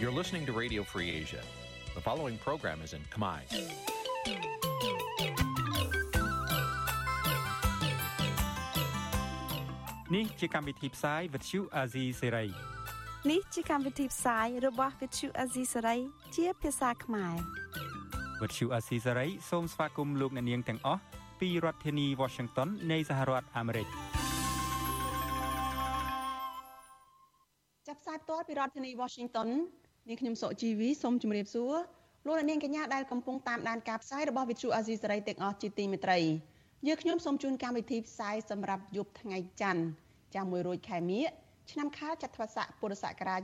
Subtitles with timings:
[0.00, 1.42] You're listening to Radio Free Asia.
[1.94, 3.40] The following program is in Khmer.
[10.10, 12.50] Nǐ chi càm bi tiệp xáy vệt chiu a zì sê ray
[13.30, 15.98] នេះជាកម្មវិធីផ្សាយរបស់ Vithu Azisari
[16.36, 17.36] ជាភាសាខ្មែរ
[18.40, 21.00] វត្តឈូអាស៊ីសេរីសូមស្វាគមន៍លោកអ្នកនាងទាំងអស់
[21.40, 23.86] ពីរដ្ឋធានី Washington នៃសហរដ្ឋអាមេរិក
[27.88, 29.48] ចាប់ផ្សាយផ្ទាល់ពីរដ្ឋធានី Washington
[30.07, 31.75] នាងខ្ញុំសុកជីវីសូមជម្រាបសួរ
[32.25, 36.19] លោកអ្នកនាងកញ្ញាដែលកំពុងតាមដានការផ្សាយរបស់ Vithu Azisari ទាំងអស់ជាទីមេត្រី
[36.87, 39.83] យើខ្ញុំសូមជូនកម្មវិធីផ្សាយសម្រាប់យប់ថ្ងៃច័ន្ទ
[40.35, 41.23] ចាំ1រោចខែមិញ
[41.71, 43.41] ឆ្នាំខាលចត្វាស័កពុរសករាជ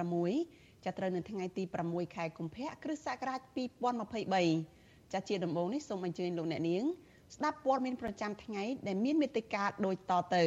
[0.00, 3.40] 2566ចាប់ត្រូវនៅថ្ងៃទី6ខែកុម្ភៈគ្រិស្តសករាជ
[4.26, 6.84] 2023ចាជាដំបូងនេះសូមអញ្ជើញលោកអ្នកនាង
[7.36, 10.44] ស្ដាប់ព័ត៌មានប្រចាំថ្ងៃដែលមានមេត្តាដូចតទៅ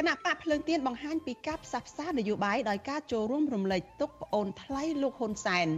[0.00, 5.68] គណៈបកភ្លើងទៀនបង្ហាញពីការផ្សះផ្សានយោបាយដោយការចូលរួមរំលែកទុកប្អូនថ្លៃលោកហ៊ុនសែន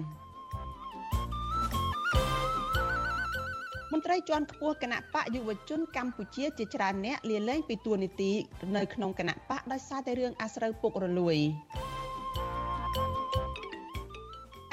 [3.93, 8.33] មន្ត្រីជាន់ខ្ពស់គណៈបកយុវជនកម្ពុជាជាច្រើនអ្នកលាលែងពីទួលនីតិ
[8.77, 11.37] នៅក្នុងគណៈបកដោយសារតែរឿងអាស្រូវពុករលួយ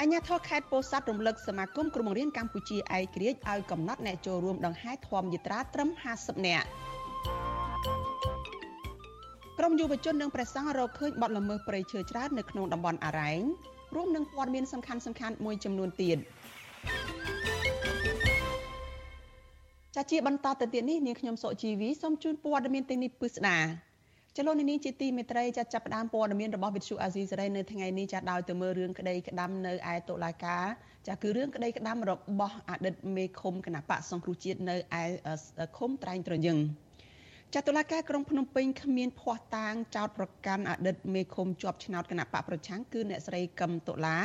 [0.00, 5.88] អញ្ញាធរខេត្តពោធិ៍សាត់រំលឹកសមាគមគ្រូបង្រៀនកម្ពុជាឯករាជ្យឲ្យកំណត់អ្នកចូលរួមដង្ហែធម្មយាត្រាត្រឹម
[6.18, 6.95] 50នាក់ក្រ
[9.70, 13.42] មយុវជននិងប្រសង់រកឃើញបទល្មើសព្រៃឈើច្រើននៅក្នុងតំបន់អរ៉ែង
[13.94, 16.18] រួមនឹងព័ត៌មានសំខាន់ៗមួយចំនួនទៀត
[19.94, 23.58] ចាជាបន្តទៅទៀតនេះនាងខ្ញុំសុជីវីសូមជូនព័ត៌មានទាំងនេះពិស្ដា
[24.36, 30.64] ចលនានេះជាទីមេត្រីចាចាប់ផ្ដើមព័ត៌មានរបស់វិទ្យុអាស៊ីសេរីនៅថ្ងៃនេះចាដោយទៅមើលរឿងក្តីក្តាំនៅឯតុលាការ
[31.08, 35.02] ចាគឺរឿងក្តីក្តាំរបស់អតីតមេឃុំគណៈបកសង្គ្រោះជាតិនៅឯ
[35.78, 36.58] ឃុំត្រែងត្រយឹង
[37.58, 44.18] ចតុលាការក្រុងភ្នំពេញគ្មានភ័ស្តុតាងចោតប្រកាន់អតីតមេឃុំជាប់ឆ្នោតគណៈបកប្រឆាំងគឺអ្នកស្រីកឹមតុលា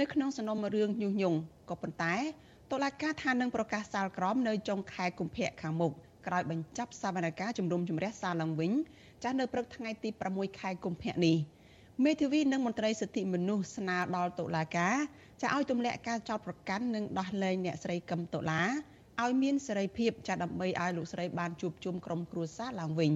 [0.00, 1.38] នៅក្នុងសំណុំរឿងញុះញង់
[1.70, 2.14] ក៏ប៉ុន្តែ
[2.72, 5.92] តុលាការថានឹងប្រកាសសាលក្រមនៅចុងខែកុម្ភៈខាងមុខ
[6.26, 8.72] ក្រោយបញ្ចប់សវនកម្មជំរុំជម្រះសាលឡើងវិញ
[9.22, 11.36] ចាស់នៅព្រឹកថ្ងៃទី6ខែកុម្ភៈនេះ
[12.04, 14.96] មេធាវីនិងមន្ត្រីសិទ្ធិមនុស្សស្នើដល់តុលាការ
[15.42, 18.62] ចាឲ្យទម្លាក់ការចោទប្រកាន់និងដោះលែងអ្នកស្រីកឹមតុលា
[19.24, 23.12] ឲ្យមានសេរីភាពចាដើម្បីឲ្យលោកស្រីបានជួបជុំក្រុមគ្រួសារឡើងវិញ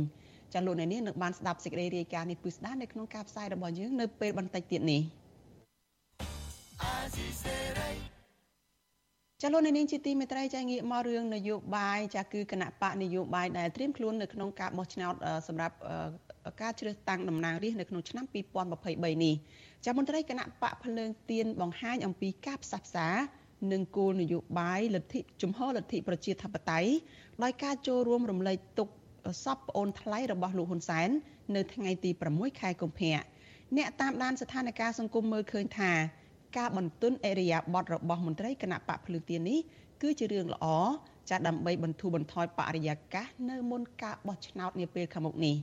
[0.54, 5.00] ចាលោកអ្នកនាងនឹងបានស្ដាប់សេចក្តីរាយការណ៍នេះពិស្ដានៅក្នុងការផ្សាយរបស់យើងនៅពេលបន្តិចទៀតនេះ
[9.42, 15.14] ចលនានាងជាទីមេត្រីចាងាកមករឿងនយោបាយចាគឺគណៈបកនយោបាយដែលត្រៀមខ្លួននៅក្នុងការបោះឆ្នោត
[15.48, 15.74] សម្រាប់
[16.62, 19.34] ការជ្រើសតាំងតំណាងរាស្ត្រនៅក្នុងឆ្នាំ2023នេះ
[19.84, 23.08] ចាមន្ត្រីគណៈបកភ្លើងទៀនបង្ហាញអំពីការផ្សះផ្សា
[23.72, 26.90] និងគោលនយោបាយលទ្ធិជំហរលទ្ធិប្រជាធិបតេយ្យ
[27.42, 28.88] ដោយការចូលរួមរំលែកទុក
[29.44, 31.08] សពប្អូនថ្លៃរបស់លោកហ៊ុនសែន
[31.56, 33.18] នៅថ្ងៃទី6ខែកុម្ភៈ
[33.76, 35.92] អ្នកតាមដានស្ថានភាពសង្គមមើលឃើញថា
[36.58, 39.58] ការបន្ទន់អេរិយាប័ត្ររបស់មន្ត្រីគណៈបកភ្លឺទៀននេះ
[40.02, 40.66] គឺជារឿងល្អ
[41.30, 45.56] ចាដើម្បីបន្ធូរបន្ថយបរិយាកាសនៅមុនការបោះឆ្នោតនាពេលខាងមុខនេះ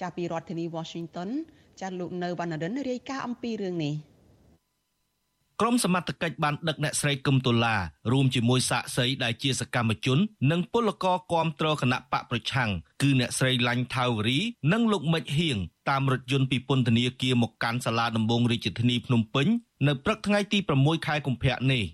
[0.00, 1.30] ចាពីរដ្ឋធានី Washington
[1.80, 3.94] ចាលោកនៅវណ្ណរិនរាយការណ៍អំពីរឿងនេះ
[5.64, 7.76] ក្រមសមត្ថកិច្ចបានដឹកអ្នកស្រីកឹមតុលា
[8.12, 10.18] រួមជាមួយសាកសីដែលជាសកម្មជន
[10.50, 12.70] និងពលករគាំទ្រគណៈបកប្រឆាំង
[13.02, 14.38] គឺអ្នកស្រីឡាញ់ថាវរី
[14.72, 15.56] និងលោកមិចហៀង
[15.90, 19.46] តាមរថយន្តពីពន្ធនាគារមកកាន់សាលាដំបងរាជធានីភ្នំពេញ
[19.86, 21.84] នៅព្រឹកថ្ងៃទី6ខែកុម្ភៈនេះ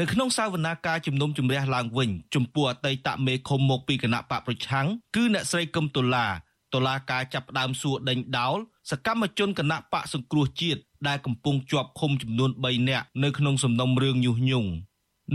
[0.00, 4.86] នៅក្នុងសាវនាការជំនុំជម្រះឡើងវិញចំពោះអតីតមេឃុំមកពីគណៈបកប្រឆាំង
[5.16, 6.26] គឺអ្នកស្រីកឹមតុលា
[6.74, 8.58] តុលាការចាប់ផ្ដើមសួរដេញដោល
[8.90, 14.70] សកម្មជនគណៈបកសង្គ្រោះជាតិដែលកំពុងជាប់ឃុំចំនួន3នាក់នៅក្នុងសំណុំរឿងញុះញង់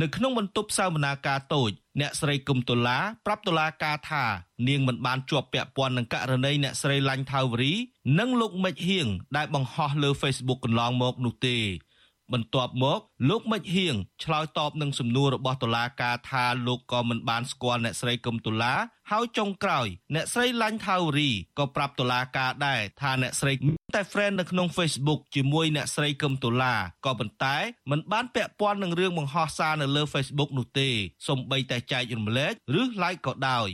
[0.01, 4.23] នៅក្នុងបន្ទប់សវនាការតូចអ្នកស្រីកឹមតុលាប្រាប់តុលាការថា
[4.67, 7.73] នាងមិនបានជាប់ពាក់ព័ន្ធនឹងករណីអ្នកស្រីឡាញ់ថាវរី
[8.19, 9.07] និងលោកមិចហៀង
[9.37, 11.57] ដែលបង្ហោះលើ Facebook កន្លងមកនោះទេ
[12.33, 12.99] បន្ទាប់មក
[13.29, 18.73] លោកមិចហៀងឆ្លើយតបនឹងសំណួររបស់តុលាការថាលោកក៏មិនបានស្គាល់អ្នកស្រីកឹមតុលា
[19.11, 23.53] ហើយចុងក្រោយអ្នកស្រីឡាញ់ថាវរីក៏ប្រាប់តុលាការដែរថាអ្នកស្រី
[23.95, 26.73] តែ friend នៅក្នុង Facebook ជាមួយអ្នកស្រីកឹមតុលា
[27.05, 27.57] ក៏ប៉ុន្តែ
[27.91, 30.89] មិនបានពាក់ព័ន្ធនឹងរឿងបង្ហោះសារនៅលើ Facebook នោះទេ
[31.27, 33.69] សូម្បីតែចែករំលែកឬ like ក៏ដោយ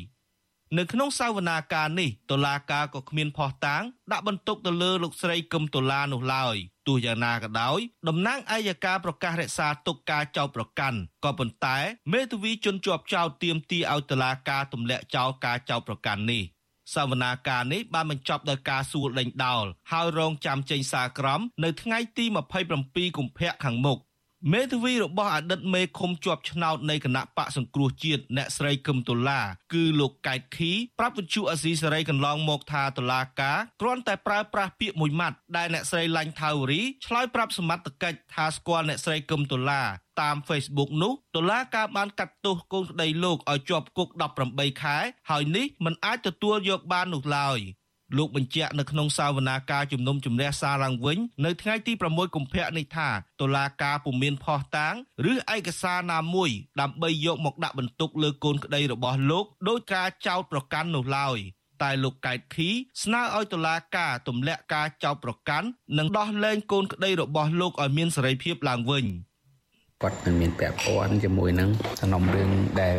[0.78, 6.56] នៅក្នុងសាវនាការនេះតុលាការក៏គ្មានភ័ស្តុតាងដាក់បន្ទុកទៅលើលោកស្រីកឹមតុលានោះឡើយ
[6.90, 11.78] ទោះយ៉ាងណាក៏ដោយតំណាងអัยការប្រកាសរក្សាទុកការចោទប្រកាន់ក៏ប៉ុន្តែ
[12.14, 16.44] មេធាវីជន់ជាប់ចោទទាមទារឲ្យតុលាការទម្លាក់ចោលការចោទប្រកាន់នេះ
[16.96, 22.26] សវនាការនេះបានបញ្ចប់ដោយការសួរដេញដោលហើយរងចាំចេញសារក្រមនៅថ្ងៃទី
[22.72, 24.00] 27កុម្ភៈខាងមុខ
[24.54, 29.42] មេធាវីរបស់អតីតមេឃុំជាប់ឆ្នោតនៃគណៈបកសង្គ្រោះជាតិអ្នកស្រីកឹមតុលា
[29.74, 39.82] គឺលោកកែតខីប្រាប់វិទ្យុអស៊ីសេរីកន្លងមកថាតុលាការគ្រាន់តែប្រើប្រាស់ពាក្យមួយម៉ាត់ដែលអ្នកស្រីឡាញ់ថាវរីឆ្លើយប្រាប់សមត្ថកិច្ចថាស្គាល់អ្នកស្រីកឹមតុលា
[40.22, 44.10] តាម Facebook នោះតុលាការបានកាត់ទោសកូនក្តីលោកឲ្យជាប់គុក
[44.46, 44.98] 18ខែ
[45.30, 47.60] ហើយនេះមិនអាចទទួលយកបាននោះឡើយ
[48.18, 53.10] លោកបញ្ជាក់នៅក្នុងសាវនាការជំនុំជម្រះសារឡើងវិញនៅថ្ងៃទី6កុម្ភៈនេះថា
[53.42, 54.96] តុលាការពុំមានភស្តុតាង
[55.30, 55.36] ឬឯ
[55.68, 56.50] កសារណាមួយ
[56.82, 61.40] ដើម្បីយកមកដាក់បន្ទុកលើកូនក្តីរបស់លោកដោយការចោទប្រកាន់នោះឡើយ
[61.84, 62.70] តែលោកកែតខី
[63.04, 65.68] ស្នើឲ្យតុលាការទម្លាក់ការចោទប្រកាន់
[65.98, 69.06] និងដោះលែងកូនក្តីរបស់លោកឲ្យមានសេរីភាពឡើងវិញ។
[70.04, 71.70] គាត់មិនមានពាក់ព័ន្ធជាមួយនឹង
[72.00, 72.50] សំណុំរឿង
[72.82, 72.96] ដែល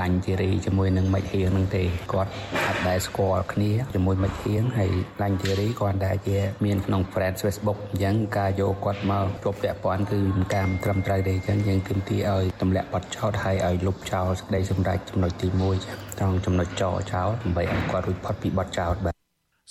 [0.00, 1.82] ឡាញ់ធីរីជាមួយនឹងមិត្តហៀងនឹងទេ
[2.12, 2.32] គាត់
[2.66, 4.92] អត់ដែលស្គាល់គ្នាជាមួយមិត្តហៀងហើយ
[5.22, 19.14] ឡាញ់ធីរីគាត់តែជាមានក្នុង friend Facebook អញ្ចឹងការយកគាត់មកជាប់ពាក់ព័ន្ធគឺមិនការមិនត្រឹមត្រូវទេអញ្ចឹងយើងគិតទីឲ្យទម្លាក់ប័ណ្ណចោតហើយឲ្យលុបចោលសេចក្តីសម្រេចចំណុចទី1ចឹងត្រង់ចំណុចចោចោលដើម្បីឲ្យគាត់រួចផុតពីប័ណ្ណចោតបាទ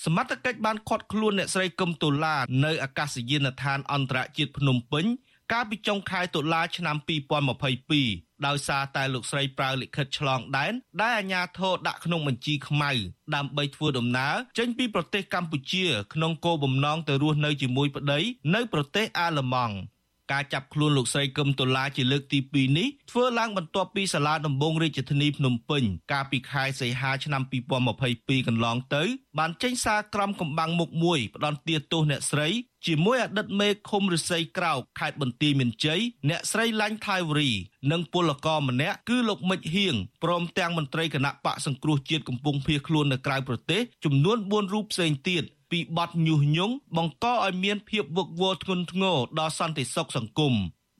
[0.05, 2.35] សមត្ថកិច្ចបានឃាត់ខ្លួនអ្នកស្រីកឹមតូឡា
[2.65, 5.05] នៅអាកាសយានដ្ឋានអន្តរជាតិភ្នំពេញ
[5.53, 6.95] កាលពីចុងខែតុលាឆ្នាំ
[7.71, 12.91] 2022ដោយសារតែលោកស្រីប្រើលិខិតឆ្លងដែនដែលអាជ្ញាធរដាក់ក្នុងបញ្ជីខ្មៅ
[13.35, 18.19] ដើម្បីធ្វើដំណើរចេញពីប្រទេសកម្ពុជាក្នុងគោលបំណងទៅរស់នៅជាមួយប្តី
[18.55, 19.75] នៅប្រទេសអាល្លឺម៉ង់
[20.31, 27.41] ការចាប់ខ្លួនលោកស្រីកឹមតូឡាជាលើកទី2នេះធ្វើឡើងបន្ទាប់ពីសាលាដំបងរាជធានីភ្នំពេញកាលពីខែសីហាឆ្នាំ
[27.95, 29.03] 2022កន្លងទៅ
[29.39, 32.49] បានចេញសារក្រមកំបាំងមុខមួយផ្ដន់ទាទោសអ្នកស្រី
[32.87, 37.49] ជាមួយអតីតមេឃុំរិស័យក្រោកខេត្តបន្ទាយមានជ័យអ្នកស្រីឡាញ់ថៃវរី
[37.91, 50.54] និងពលករម្នាក់គឺលោកមិចហៀងព្រមទាំងមន្ត្រីគណៈបកសង្គ្រោះជាតិកំពុងភៀសខ្លួននៅក្រៅប្រទេសចំនួន4រូបផ្សេងទៀត ពីបទញុះញង់បង្កឲ្យមានភាពវឹកវរធ្ងន់ធ្ងរដល់សន្តិសុខសង្គម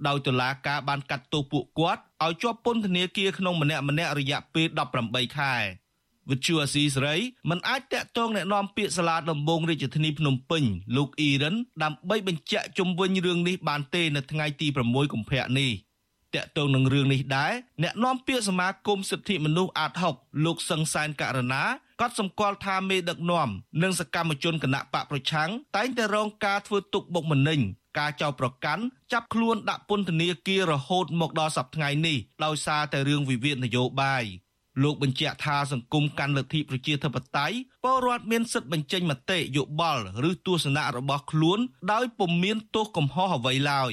[0.07, 4.67] ដោយតុលាការបានកាត់ទោសពួកគាត់ឲ្យជាប់ពន្ធនាគារក្នុងម្នាក់ម្នាក់រយៈពេល
[5.03, 5.55] 18ខែ
[6.31, 7.17] វិទ្យុអាស៊ីសេរី
[7.51, 10.65] មិនអាចតាក់ទងแนะនាំពាក្យសាលាដំបងរាជធានីភ្នំពេញ
[10.97, 15.71] លោកអ៊ីរ៉ានដើម្បីបញ្ជាក់ជុំវិញរឿងនេះបានទេនៅថ្ងៃទី6កុម្ភៈនេះ
[16.35, 21.63] តាក់ទងនឹងរឿងនេះដែរអ្នកនាំពាក្យសមាគមសិទ្ធិមនុស្សអាត6លោកសឹងសែនករណា
[22.02, 23.50] ក៏សម្គាល់ថាមេដឹកនាំ
[23.84, 27.60] និងសកម្មជនគណៈបកប្រឆាំងតែងតែរងការធ្វើទុកបុកម្នេញ
[28.00, 34.24] ការចោទប្រកាន់ចាប់ខ្លួនដាក់ពន្ធនាគាររហូតមកដល់សប្តាហ៍ថ្ងៃនេះដោយសារតែរឿងវិវាទនយោបាយ
[34.84, 41.60] លោកបញ្ជាក់ថាសង្គមកាន់លទ្ធិប្រជាធិបតេយ្យពលរដ្ឋមានសិទ្ធិបញ្ចេញមតិយោបល់ឬទស្សនៈរបស់ខ្លួន
[41.92, 43.92] ដោយពុំមានទោសកំហុសអ្វីឡើយ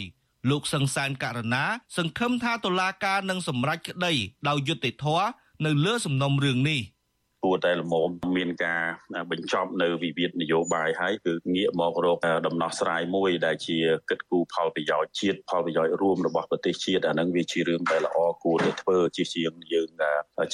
[0.51, 1.65] លោកសង្សានករណា
[1.97, 4.13] សង្ឃឹមថាតុលាការនឹងសម្រេចក្តី
[4.49, 5.27] ដោយយុត្តិធម៌
[5.65, 6.81] នៅលើសំណុំរឿងនេះ។
[7.45, 8.83] គួរតែល្មមមានការ
[9.31, 13.79] បញ្ចប់នៅវិវាទនយោបាយហើយគឺងាកមករកដំណោះស្រាយមួយដែលជា
[14.11, 19.89] គិតគូរផលប្រយោជន៍ជាតិផលប្រយោជន៍រួមរបស់ប្រទេសជាតិអានឹងវាជារឿងដែលល្អគួរតែធ្វើជាជាងយើង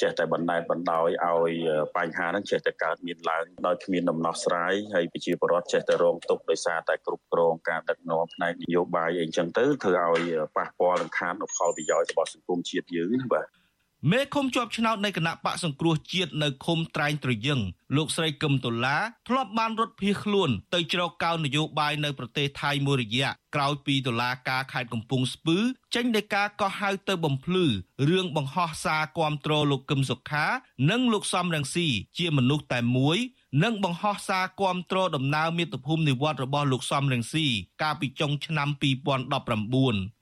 [0.01, 1.53] ចេះតែបណ្តែតបណ្ដោយឲ្យ
[1.97, 13.62] បញ្ហាហ្នឹងចេះតែកើតមានឡើងដោយគ្មានដំណោះស្រាយហើយប្រជាពលរដ្ឋចេះតែរងទុក្ខដោយសារតែគ្រប់គ្រងការដឹកនាំផ្នែកនយោបាយអីចឹងទៅធ្វើឲ្យប៉ះពាល់នឹងខាតនូវផលប្រយោជន៍របស់សង្គមជាតិយើងណាបាទ
[14.11, 17.59] មេឃុំជាប់ឆ្នោតនៃគណៈបកសង្គ្រោះជាតិនៅឃុំត្រែងត្រយឹង
[17.95, 18.97] លោកស្រីកឹមតូឡា
[19.27, 25.57] ធ្លាប់បានរត់ភៀសខ្លួនទៅជ្រកកោននយោបាយនៅប្រទេសថៃមួយរយៈក្រោយពីតុលាការខេត្តកំពង់ស្ពឺ
[25.95, 27.65] ចេញដីកាកោះហៅទៅបំភ្លឺ
[28.09, 30.45] រឿងបង្ហោះសារគាំទ្រលោកកឹមសុខា
[30.89, 33.17] និងលោកសំរងស៊ីជាមនុស្សតែមួយ
[33.63, 37.45] និងបង្ហោះសារគាំទ្រដំណើរមាតុភូមិនិវត្តរបស់លោកសំរងស៊ី
[37.81, 40.12] កាលពីចុងឆ្នាំ2019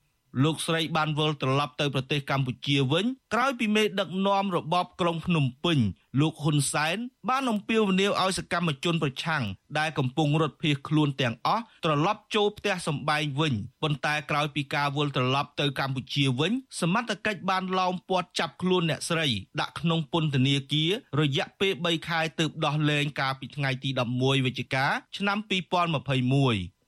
[0.44, 5.80] លោកស្រីបានវិលត្រឡប់ទៅប្រទេសកម្ពុជាវិញក្រោយពីមេដឹកនាំរបបក្រុងភ្នំពេញ
[6.20, 6.98] លោកហ៊ុនសែន
[7.30, 9.44] បានអំពាវនាវឲ្យសកម្មជនប្រឆាំង
[9.80, 19.28] ដែលកំពុងរត់ភៀសខ្លួនទាំងអស់ត្រឡប់ចូលផ្ទះសម្បែងវិញប៉ុន្តែក្រោយពីការវិលត្រឡប់ទៅកម្ពុជាវិញ សមត្ថកិច្ចបានឡោមព័ទ្ធចាប់ខ្លួនអ្នកស្រី
[19.62, 24.86] ដាក់ក្នុងពន្ធនាគាររយៈពេល3ខែទើបដោះលែងកាលពីថ្ងៃទី11វិច្ឆិកា
[25.18, 26.81] ឆ្នាំ2021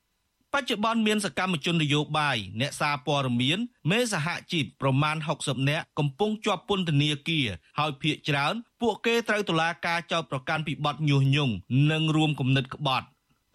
[0.56, 3.60] បច្ចុប្បន្នមានសកម្មជននយោបាយអ្នកសារព័ត៌មាន
[3.92, 7.48] មេសហជីពប្រមាណ60នាក់កំពុងជាប់ពន្ធនាគារ
[7.80, 11.54] ហើយភ ieck ច្រើន ពួកគេត្រូវតុលាការចោទប្រកាន់ពីបទញុះញង់
[11.92, 13.08] និងរួមគំនិតក្បត់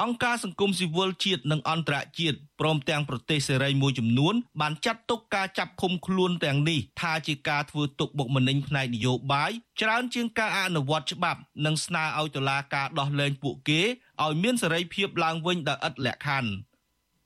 [0.03, 9.51] អង្គការសង្គមស៊ីវិលជាតិនិងអន្តរជាតិព្រមទាំងប្រទេសសេរីមួយចំនួនបានចាត់ទុកការចាប់ឃុំខ្លួនទាំងនេះថាជាការធ្វើទុកបុកម្នេញផ្នែកនយោបាយ
[9.81, 13.83] ច្រើនជាងការអនុវត្តច្បាប់និងស្នើឲ្យតុលាការដោះលែងពួកគេ
[14.25, 16.68] ឲ្យមានសេរីភាពឡើងវិញដោយឥតលក្ខខណ្ឌ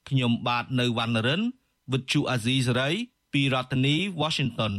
[0.08, 1.42] ខ្ញុំបាទនៅវណ្ណរិន
[1.90, 2.94] With Chu Azizi Saray
[3.32, 4.74] ពីរដ្ឋធានី Washington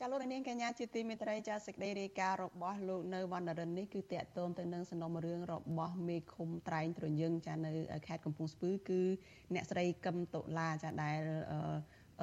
[0.00, 7.70] ចាលោកនាងកញ្ញាជាទីមេត្រីចាសេចក្តីរាយការណ៍របស់លោកនៅវណ្ណរិននេះគឺតកតងទៅនឹងសំណុំរឿងរបស់មេឃុំត្រែងត្រយឹងចានៅ
[8.06, 9.00] ខេត្តកំពង់ស្ពឺគឺ
[9.54, 11.18] អ្នកស្រីកឹមតុលាចាដែល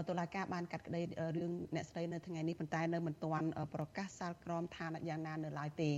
[0.09, 1.01] តុលាការបានកាត់ក្តី
[1.37, 5.91] រឿងអ្នកស្រីនៅថ្ងៃនេះប៉ុន្តែនៅមិនទាន់ប្រកាសសាលក្រមឋានៈយ៉ាងណានៅឡើយទេ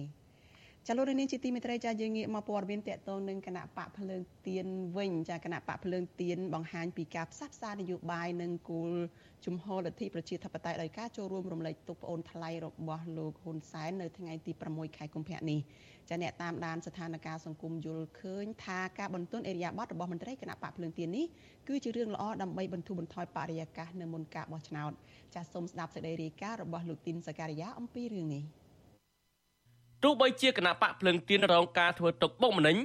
[0.92, 4.68] ចាលោកនាងជាទីមេត្រីចាយើងងាកមកព័ត៌មានតកតងនឹងគណៈបកភ្លើងទៀន
[4.98, 8.92] វិញចាគណៈបកភ្លើងទៀនបង្ហាញពីការផ្សះផ្សានយោបាយនិងគោល
[9.46, 15.60] ជំហរលទ្ធិប្រជាធិបតេយ្យដោយការចូលរួមរំលែកទុកប្អូនថ្លៃរបស់លោកហ៊ុនសែននៅថ្ងៃទី6ខែកុម្ភៈនេះ
[16.10, 21.26] ចាអ្នកតាមដានស្ថានភាពសង្គមយល់ឃើញថាការបន្ទន់អេរិយាប័តរបស់មន្ត្រីគណៈបកភ្លើងទៀននេះ
[21.68, 24.92] គឺជារឿងល្អដើម្បីបន្ធូរបន្ថយបរិយាកាសនៅមុនការបោះឆ្នោត
[25.36, 28.59] ចាសូមស្ដាប់សេចក្តីរាយការណ៍របស់លោកទីនសការីយ៉ាអំពីរឿងនេះ
[30.04, 32.78] ទោះបីជាគណៈបកភ្លឹងទៀនរងការធ្វើទុកបុកម្នេញ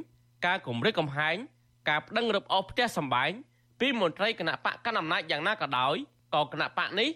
[0.46, 1.36] ការគំរាមកំហែង
[1.88, 3.32] ការប្តឹងរឹបអូសផ្ទះសម្បែង
[3.80, 5.96] ពីមន្ត្រីគណៈបកកណ្ដាលអំណាចយ៉ាងណាក៏ដោយ
[6.34, 7.10] ក៏គណៈបកនេះ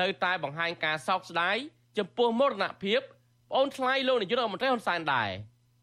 [0.00, 1.56] នៅតែបង្ហាញការសោកស្ដាយ
[1.98, 5.30] ចំពោះមរណភាពប្អូនថ្លៃលោកនាយករដ្ឋមន្ត្រីហ៊ុនសែនដែរ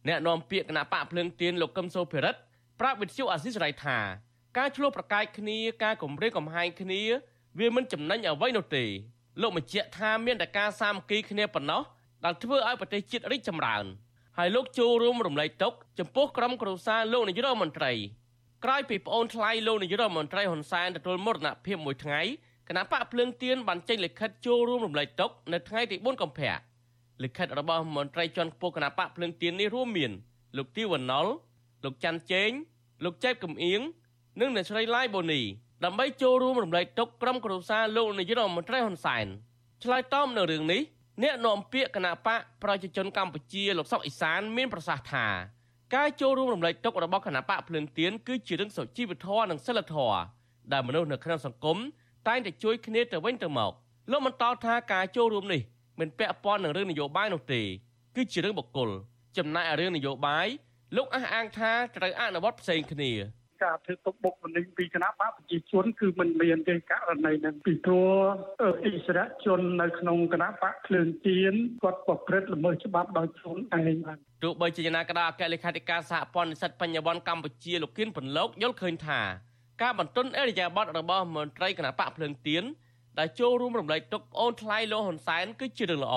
[0.07, 2.39] អ្នកនាំពាក្យគណៈបកភ្លឹងទៀនលោកកឹមសូភិរិទ្ធ
[2.79, 3.97] ប្រាប់វិទ្យុអាស៊ីសេរីថា
[4.57, 7.01] ការឆ្លោះប្រកែកគ្នាការគំរាមកំហែងគ្នា
[7.59, 8.85] វាមិនចំណេញអ្វីនោះទេ
[9.41, 11.81] លោកបញ្ជាក់ថាមានតែការសាមគ្គីគ្នាប៉ុណ្ណោះ
[12.25, 13.85] ដែលធ្វើឲ្យប្រទេសជាតិរីកចម្រើន
[14.37, 17.91] ហើយលោកចូលរួមរំលែកទុកចំពោះក្រុមគ្រួសារលោកនាយរដ្ឋមន្ត្រី
[18.65, 22.21] ក្រោយពីប្អូនថ្លៃលោកនាយរដ្ឋមន្ត្រីហ៊ុនសែនទទួលមរណភាពមួយថ្ងៃ
[22.67, 26.53] គណៈបកភ្លើងទៀនបានចេញលិខិតចូលរួមរំលែកទុកនៅថ្ងៃទី4កុម្ភៈ
[27.23, 30.11] លិខិតរបស់មន្ត្រីជាន់ខ្ពស់គណៈបកភ្លើងទៀននេះរួមមាន
[30.57, 31.27] លោកទីវណ្ណុល
[31.83, 32.49] លោកច័ន្ទជេង
[33.03, 33.81] លោកចែបកំអៀង
[34.39, 35.41] និងអ្នកស្រីឡាយបូនី
[35.83, 39.25] ដើម្បីចូលរួមរំលែកទុកក្រុមគ្រួសារលោកនាយរដ្ឋមន្ត្រីហ៊ុនសែន
[39.83, 40.81] ឆ្លើយតបនៅរឿងនេះ
[41.23, 45.27] អ្នកនាំពាក្យគណៈបកប្រជាជនកម្ពុជាលោកសុកអេសានមានប្រសាសន៍ថា
[45.95, 50.19] ការចូលរួមរំលែកទុករបស់គណៈបកភ្លឹងទៀនគឺជារឿងសុជីវធម៌និងសិលធម៌
[50.71, 51.77] ដែលមនុស្សនៅក្នុងសង្គម
[52.27, 53.71] តែងតែជួយគ្នាទៅវិញទៅមក
[54.11, 55.61] លោកបន្តថាការចូលរួមនេះ
[55.99, 57.61] មិនពាក់ព័ន្ធនឹងរឿងនយោបាយនោះទេ
[58.15, 58.89] គឺជារឿងបុគ្គល
[59.37, 60.47] ចំណែករឿងនយោបាយ
[60.95, 63.11] លោកអះអាងថាត្រូវអនុវត្តផ្សេងគ្នា
[63.63, 68.13] ការធ្វើទុកបុកម្នេញពីគណៈបកប្រជាជនគឺមិនមានទេករណីនឹងពីព្រោះ
[68.85, 79.21] អិសរាជជននៅក្នុងគណៈបកភ្លើងទៀនគាត់ប្រព្រឹត្តល្មើសច្បាប់ដោយខ្លួនឯងបាទទោះបីជាយ៉ាងណាក៏ដោយអគ្គលេខាធិការសហព័ន្ធនិស្សិតបញ្ញវន្តកម្ពុជាលោកគៀនពន្លកយល់ឃើញថា
[79.81, 82.63] ការបន្ទន់អេរយាប័តរបស់មន្ត្រីគណៈបកភ្លើងទៀន
[83.19, 86.15] ដែលចូលរួមរំលែកទុកអូនថ្លៃលោកហ៊ុនសែនគឺជារឿងល្អ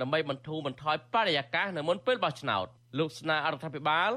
[0.00, 2.66] ដើម្បីបន្ធូរបន្ថយបរិយាកាសនៅមុនពេលបោះឆ្នោត
[2.98, 4.10] លោកស្នើរដ្ឋាភិបាល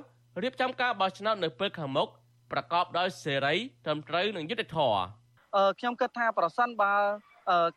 [0.43, 2.09] រៀបចំការបោះឆ្នោតនៅពេលខាងមុខ
[2.53, 3.55] ប្រកបដោយសេរី
[3.85, 5.01] ត្រឹមត្រូវនិងយុត្តិធម៌
[5.79, 6.95] ខ្ញុំគិតថាប្រសិនបើ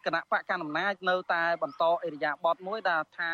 [0.07, 3.33] គណៈបកកណ្ដាលអំណាចនៅតែបន្តអេរយាបតមួយដែលថា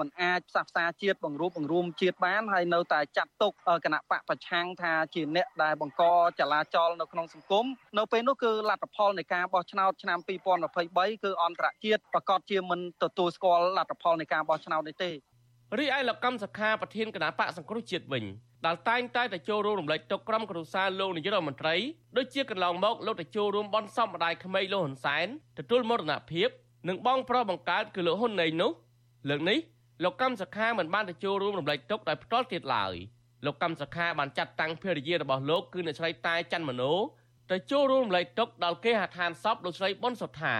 [0.00, 3.52] มันអាចផ្សះផ្សាជាតិបង្រួបបង្រួមជាតិបានហើយនៅតែចាត់ទុក
[3.84, 6.02] គណៈបកប្រឆាំងថាជាអ្នកដែលបង្ក
[6.40, 7.66] ចលាចលនៅក្នុងសង្គម
[7.98, 10.18] នៅពេលនោះគឺលទ្ធផលនៃការបោះឆ្នោតឆ្នាំ
[10.66, 15.10] 2023គឺអន្តរជាតិប្រកាសជាមិនទទួលស្គាល់លទ្ធផលនៃការបោះឆ្នោតនេះទេ
[15.74, 18.24] រីឯលោកកម្មសខាប្រធានគណៈបកសង្គ្រោះជាតិវិញ
[18.66, 21.74] ដែលតែងតែទៅចូលរួមរំលែកទុកក្រុមគ្រួសារលោកនាយករដ្ឋមន្ត្រី
[22.16, 25.26] ដូចជាកន្លងមកលោកទៅចូលរួមបន់សំម្ដាយក្មេកលោកហ៊ុនសែន
[25.58, 26.48] ទទួលមរណភាព
[26.88, 28.70] និងបងប្រុសបង្កើតគឺលោកហ៊ុនណេងនោះ
[29.28, 29.58] លើកនេះ
[30.04, 32.94] លោកកម្មសខាមិនបានទៅចូលរួមរំលែកទុកដោយផ្ទាល់ទៀតឡើយ
[33.44, 36.92] លោកកម្មសខាបានចាត់តាំងភរិយារបស់លោកគឺអ្នកស្រីតែច័ន្ទមនោ
[37.50, 40.56] ទៅចូលរួមរំលែកទុកដល់គេហដ្ឋានសពលោកស្រីប៊ុនសុថា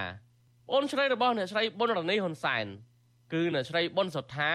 [0.73, 2.67] អូនស្រីរបស់អ្នកស្រីប៊ុនរនីហ៊ុនសែន
[3.33, 4.53] គឺអ្នកស្រីប៊ុនសុថា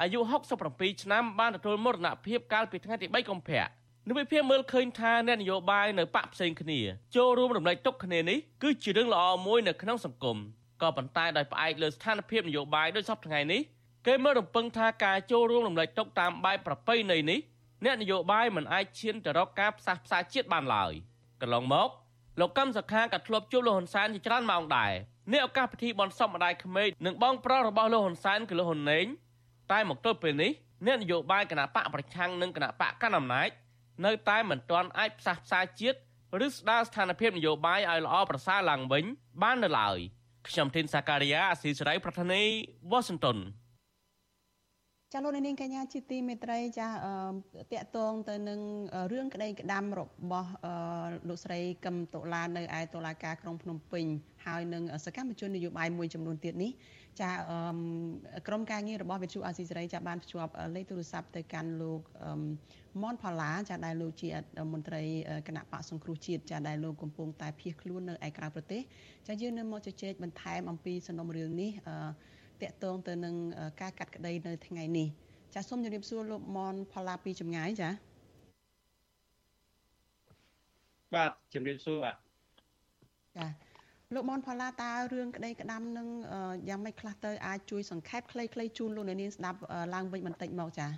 [0.00, 0.20] អាយុ
[0.60, 3.64] 67ឆ្នាំបានទទួលមរណភាពកាលពីថ្ងៃទី3កុម្ភៈ
[4.08, 6.80] នៅវិភាគមើលឃើញថាអ្នកនយោបាយនៅបកផ្សេងគ្នា
[7.16, 10.38] ចូលរួមរំលែកទុកគ្នានេះគឺជារឿងល្អមួយនៅក្នុងសង្គម
[10.82, 13.60] ក៏ប៉ុន្តែដោយផ្អែកលើស្ថានភាពនយោបាយដូចសពថ្ងៃនេះ
[14.06, 17.40] គេមើលរំពឹងថាការចូលរួមរំលែកទុកតាមបែបប្រពៃណីនេះ
[17.84, 20.92] អ្នកនយោបាយមិនអាចឈានទៅរកការផ្សះផ្សាជាតិបានឡើយ
[21.40, 21.88] កន្លងមក
[22.40, 24.92] លោកកឹមសុខាក៏ធ្លាប់ជួបលោកហ៊ុនសែនជាច្រើនម៉ោងដែរ
[25.32, 29.06] នេះឱកាសពិធីបន់សុំម្ដាយក្មេកនិងបងប្រុសរបស់លោកហ៊ុនសែនគឺលោកហ៊ុនណេង
[29.72, 30.52] តែមកទល់ពេលនេះ
[30.86, 33.48] អ្នកនយោបាយគណៈបកប្រឆាំងនិងគណៈបកកណ្ដាលអំណាច
[34.06, 35.98] នៅតែមិនទាន់អាចផ្សះផ្សាជាតិ
[36.46, 39.04] ឬស្ដារស្ថានភាពនយោបាយឲ្យល្អប្រសើរឡើងវិញ
[39.42, 39.98] បាននៅឡើយ
[40.48, 42.42] ខ្ញុំធីនសាការីយ៉ាអស៊ីសេរីប្រធានី
[42.90, 43.38] វ៉ាស៊ីនតោន
[45.12, 46.90] ចាលោកនាងកញ្ញាជាទីមេត្រីចាត
[47.82, 48.60] កតងទៅនឹង
[49.12, 50.50] រឿងក្តីក្តាំរបស់
[51.28, 54.04] លោកស្រីកឹមតុលានៅឯតុលាការក្រុងភ្នំពេញ
[54.46, 56.70] ហើយនឹងសកម្មជននយោបាយមួយចំនួនទៀតនេះ
[57.20, 57.30] ចា
[58.48, 62.00] ក្រុមការងាររបស់វិទ្យុអាស៊ីសេរីចាបានភ្ជាប់លេខទូរស័ព្ទទៅកាន់លោក
[63.02, 64.28] មនផល្លាចាដែលលោកជា
[64.72, 65.02] មន្ត្រី
[65.48, 68.82] គណៈបកសង្គ្រោះជាតិចាដែលលោកកំពុងតែភៀសខ្លួននៅឯក្រៅប្រទេស
[69.26, 71.70] ចាយើងនៅមកជជែកបន្ថែមអំពីសំណុំរឿងនេះ
[72.62, 73.34] តកតងទៅនឹង
[73.80, 75.08] ការកាត់ក្តីនៅថ្ងៃនេះ
[75.54, 77.90] ចាសូមជម្រាបសួរលោកមនផល្លាពីចម្ងាយចា
[81.14, 82.16] បាទជម្រាបសួរបាទ
[83.36, 83.46] ចា
[84.14, 86.08] លោកមនផល្លាតារឿងក្តីក្តាំនឹង
[86.68, 89.58] យ៉ាងម៉េចខ្លះទៅអាចជួយសង្ខេបខ្លីៗជូនលោកអ្នកនាងស្ដាប់
[89.94, 90.90] ឡើងវិញបន្តិចមកចា៎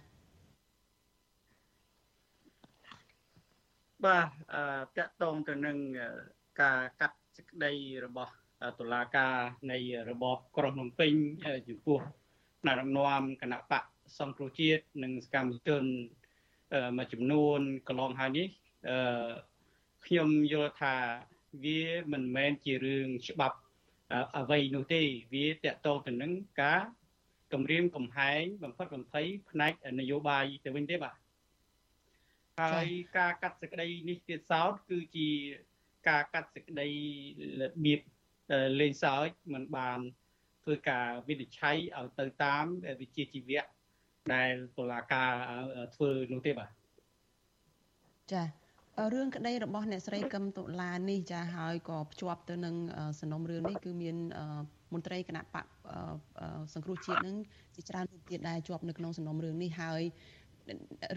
[4.04, 4.62] បាទអឺ
[4.96, 5.76] តកតងទៅនឹង
[6.60, 7.72] ការកាត់សេចក្តី
[8.04, 8.32] របស់
[8.80, 9.34] តុលាការ
[9.72, 9.78] នៃ
[10.10, 11.12] របបក្រុងភ្នំពេញ
[11.68, 11.98] ចំពោះ
[12.62, 13.84] ថ្នាក់ដឹកនាំគណៈបក
[14.18, 15.84] សង្គ្រោះជាតិនិងសកម្មជន
[16.96, 18.48] មួយចំនួន កន្លងហើយនេះ
[18.88, 19.28] អឺ
[20.06, 20.94] ខ្ញុំយល់ថា
[21.64, 21.80] វា
[22.12, 23.58] មិនមែនជារឿងច្បាប់
[24.38, 25.02] អ្វីនោះទេ
[25.34, 26.32] វាតកតងទៅនឹង
[26.62, 26.80] ការ
[27.52, 31.16] គម្រាមកំហែងបំផិតបំភ័យផ្នែកនយោបាយទៅវិញទេបាទ
[32.60, 35.28] ហើយការកាត់សេចក្តីនេះទៀតសោតគឺជា
[36.08, 36.88] ការកាត់សេចក្តី
[37.60, 38.00] របៀប
[38.80, 40.00] លេងសើចมันបាន
[40.64, 42.64] ធ្វើការវិនិច្ឆ័យឲ្យទៅតាម
[43.00, 43.66] វិជាជីវៈ
[44.34, 45.32] ដែលតុលាការ
[45.94, 46.70] ធ្វើនោះទេបាទ
[48.32, 48.42] ចា
[49.12, 52.74] រឿងក្តីរបស់អ្នកស្រីកឹមតុលានេះចាហើយក៏ភ្ជាប់ទៅនឹង
[53.20, 54.16] សំណុំរឿងនេះគឺមាន
[54.92, 55.66] មន្ត្រីគណៈបក
[56.74, 57.36] សង្គ្រោះជាតិនឹង
[57.74, 60.02] ជាច្រើនរូបទៀតដែលជាប់នៅក្នុងសំណុំរឿងនេះហើយ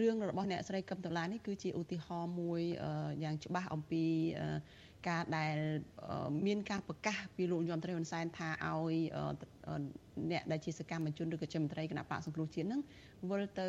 [0.02, 2.62] រឿងរបស់អ្នកស្រីកឹមតុលានេះគឺជាឧទាហរណ៍មួយ
[3.24, 4.04] យ៉ាងច្បាស់អំពី
[5.08, 5.56] ការដែល
[6.46, 8.96] មានការប្រកាសពីលោកយមត្រីហ៊ុនសែនថាឲ្យ
[10.32, 12.82] អ្នកដែលជាសកម្មជនឬក៏ជាមន្ត្រីគណៈបកសង្គ្រោះជាតិនឹង
[13.29, 13.68] វិលទៅ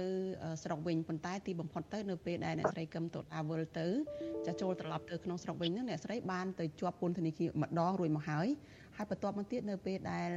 [0.63, 3.87] ស្រុកវិញប៉ុន្តែទីបំផុតទៅនៅពេលដែលអ្នកស្រីកឹមតុលាវិលទៅ
[4.47, 8.49] ចាចូលត្រឡប់ទៅក្នុងស្រុកវិញនឹងអ្នកស្រីបានទៅជាប់ពន្ធនាគារម្ដងរួចមកហើយ
[8.97, 10.31] ហើយបន្ទាប់មកទៀតនៅពេលដែល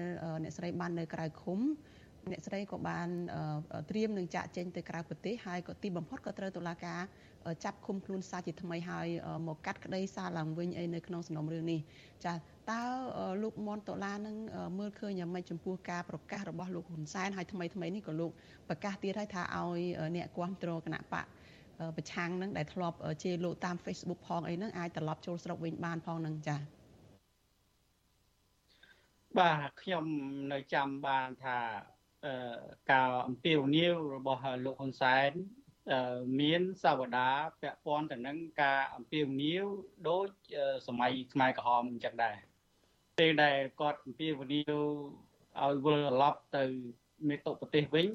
[0.43, 1.59] អ្នកស្រីបាននៅក្រៅឃុំ
[2.31, 3.07] អ្នកស្រីក៏បាន
[3.89, 7.01] ត្រៀមនឹងចាក់ចេញទៅក្រៅប្រទេសហើយក៏ទីបំផុតក៏ត្រូវតុលាការ
[7.63, 9.07] ចាប់ឃុំខ្លួនសារជាថ្មីហើយ
[9.47, 11.79] មកកាត់ក្តីសារឡើងវិញអីនៅក្នុងសំណុំរឿងនេះ
[12.25, 12.33] ចា
[12.71, 12.81] តើ
[13.43, 14.38] លោកមនតូឡានឹង
[14.79, 18.31] មើលឃើញយ៉ាងម៉េចចំពោះការប្រកាសរបស់លោកហ៊ុនសែនហើយថ្មីថ្មីនេះក៏លោក
[18.69, 19.79] ប្រកាសទៀតហើយថាឲ្យ
[20.15, 21.25] អ្នកគ្រប់គ្រងគណៈបក
[21.97, 26.57] ប្រឆាំងនឹងដែលធ្លាប់ជេរលោកតាម Facebook ផងអីហ្នឹងអាចត្រឡប់ចូលស្រុកវិញបានផងនឹងចា
[29.39, 30.05] បាទខ្ញុំ
[30.53, 31.57] នៅចាំបានថា
[32.91, 35.31] ការអំពាវនាវរបស់លោកហ៊ុនសែន
[36.39, 37.27] មានសាវតា
[37.61, 39.65] ពាក់ព័ន្ធទៅនឹងការអំពាវនាវ
[40.09, 40.27] ដូច
[40.87, 42.37] សម័យខ្មែរក្រហមអញ្ចឹងដែរ
[43.17, 44.74] ពេលដែលគាត់អំពាវនាវ
[45.61, 46.63] ឲ្យវិលត្រឡប់ទៅ
[47.29, 48.07] មេតុប្រទេសវិញ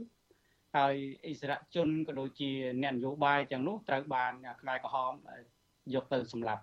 [0.77, 0.95] ហើយ
[1.27, 2.51] អិសរាជជនក៏ដូចជា
[2.83, 5.13] អ្នកនយោបាយទាំងនោះត្រូវបានខ្មែរក្រហម
[5.95, 6.63] យកទៅសម្លាប់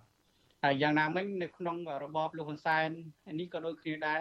[0.62, 2.88] ហើយយ៉ាងណាមិញនៅក្នុងរបបលោកហ៊ុនសែន
[3.40, 4.20] នេះក៏ដូចគ្នាដែរ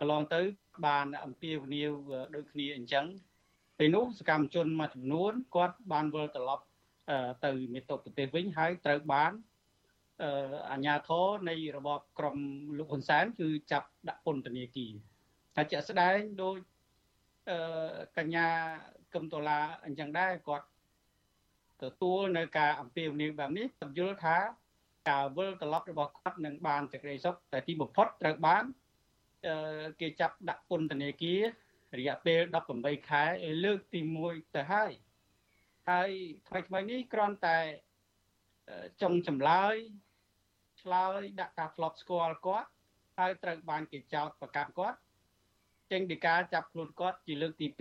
[0.00, 0.40] កន្លងទៅ
[0.86, 1.92] បានអំពាវនាវ
[2.34, 3.06] ដូចគ្នាអញ្ចឹង
[3.82, 6.64] ពេលនោះសកម្មជនមួយចំនួនគាត់បានវិលត្រឡប់
[7.44, 9.32] ទៅមេតុប្រទេសវិញហើយត្រូវបាន
[10.70, 12.38] អាជ្ញាធរនៃរបបក្រម
[12.78, 14.92] លោកហ៊ុនសែនគឺចាប់ដាក់ពន្ធនាគារ
[15.56, 16.56] ហើយជាក់ស្ដែងដោយ
[18.16, 18.46] កញ្ញា
[19.14, 20.66] កឹមតូឡាអញ្ចឹងដែរគាត់
[21.82, 24.36] ទទួលនៅការអំពាវនាវបែបនេះខ្ញុំយល់ថា
[25.10, 28.64] ការវិលត្រឡប់របស់គាត់នឹងបានសេចក្តីសុខតែទីបំផុតត្រូវបាន
[30.00, 31.40] គេចាប់ដាក់ពន្ធនាគារ
[31.98, 32.40] រយៈពេល
[32.76, 33.24] 18ខែ
[33.64, 34.92] លើកទី1ទៅហើយ
[35.90, 36.10] ហើយ
[36.48, 37.58] ថ្មីថ្មីនេះគ្រាន់តែ
[39.02, 39.74] ចុងចម្លើយ
[40.82, 42.68] ឆ្លើយដាក់ការធ្លាប់ស្គាល់គាត់
[43.18, 44.98] ហើយត្រូវបានគេចោទប្រកាន់គាត់
[45.90, 47.80] ចេញពីការចាប់ខ្លួនគាត់ជាលើកទី2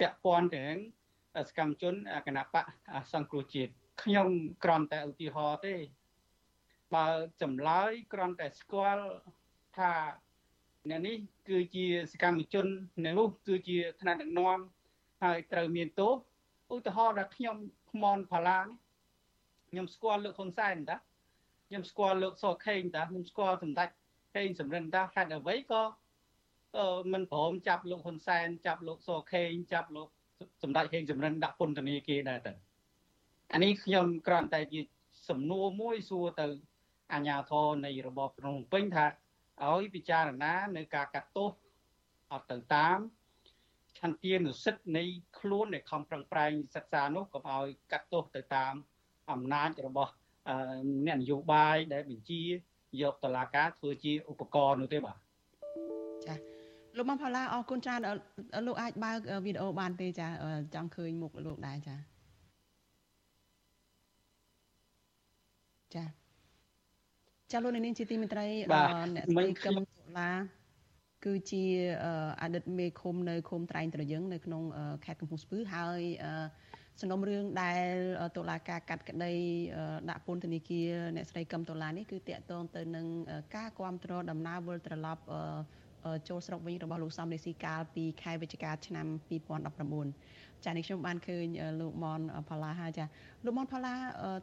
[0.00, 0.78] ពាក់ព័ន្ធទៅនឹង
[1.48, 1.94] សកម្មជន
[2.26, 2.64] គណៈបក
[3.12, 4.28] សង្គ្រោះជាតិខ្ញុំ
[4.64, 5.74] គ្រាន់តែឧទាហរណ៍ទេ
[6.94, 7.06] បើ
[7.42, 9.06] ចម្លើយគ្រាន់តែស្គាល់
[9.78, 9.92] ថា
[10.88, 11.16] អ្នកនេះ
[11.48, 12.66] គឺជាសកម្មជន
[13.04, 14.58] អ្នកនោះគឺជាថ្នាក់ដឹកនាំ
[15.22, 16.12] ហើយត្រូវមានទោស
[16.74, 17.56] ឧទាហរណ៍ថាខ្ញុំ
[17.90, 18.60] ខ្មនផាឡា
[19.70, 20.96] ខ្ញុំស្គាល់លោកហ៊ុនសែនតា
[21.68, 23.88] ខ្ញុំស្គាល់លោកសខេងតាខ្ញុំស្គាល់សម្ដេច
[24.34, 25.82] ខេងសំរិនតាហេតុអ្វីក៏
[27.12, 30.08] មិនព្រមចាប់លោកហ៊ុនសែនចាប់លោកសខេងចាប់លោក
[30.62, 32.52] សម្ដេចខេងសំរិនដាក់ពន្ធនាគារដែរទៅ
[33.52, 34.80] អានេះខ្ញុំគ្រាន់តែជា
[35.28, 36.46] សំណួរមួយសួរទៅ
[37.12, 39.06] អាជ្ញាធរនៃរបបភ្នំពេញថា
[39.68, 41.52] ឲ្យពិចារណានៅការកាត់ទោស
[42.32, 42.98] អត់ទៅតាម
[43.98, 45.04] ឆន្ទានុសិទ្ធិនៃ
[45.38, 48.74] ខ្លួនដែលខំប្រឹងប្រែងសិក្សានោះកុំឲ្យកាត់ទោសទៅតាម
[49.30, 50.12] អំណាចរបស់
[51.06, 52.42] អ្នកនយោបាយដែលបញ្ជា
[53.02, 55.16] យកតឡាការធ្វើជាឧបករណ៍នោះទេបាទ
[56.26, 56.34] ចា
[56.96, 58.00] លោកមកផល្លាអរគុណច្រើន
[58.66, 60.28] លោកអាចបើកវីដេអូបានទេចា
[60.74, 61.96] ចង់ឃើញមុខលោកដែរចា
[65.94, 66.19] ចា
[67.52, 68.46] ចាលោកនាងជាទីមេត្រី
[69.16, 70.30] អ្នកស្រីកឹមសុលា
[71.24, 71.64] គឺជា
[72.42, 74.62] អតីតមេឃុំនៅឃុំត្រែងត្រយឹងនៅក្នុង
[75.04, 76.00] ខេត្តកំពង់ស្ពឺហើយ
[77.00, 77.86] សំណុំរឿងដែល
[78.36, 79.32] តុលាការកាត់ក្តី
[80.10, 83.06] ដាក់ពន្ធនាគារអ្នកស្រីកឹមតូឡានេះគឺតាក់ទងទៅនឹង
[83.56, 85.22] ការគ្រប់គ្រងដំណើរវិលត្រឡប់
[86.28, 89.06] ចូលស្រុកវិញរបស់លោកសំរេស៊ីកាលពីខែវិច្ឆិកាឆ្នាំ
[89.40, 91.45] 2019 ចានេះខ្ញុំបានឃើញ
[91.81, 93.05] លោកមនផល្លាហើយចា
[93.45, 93.95] លោកមនផល្លា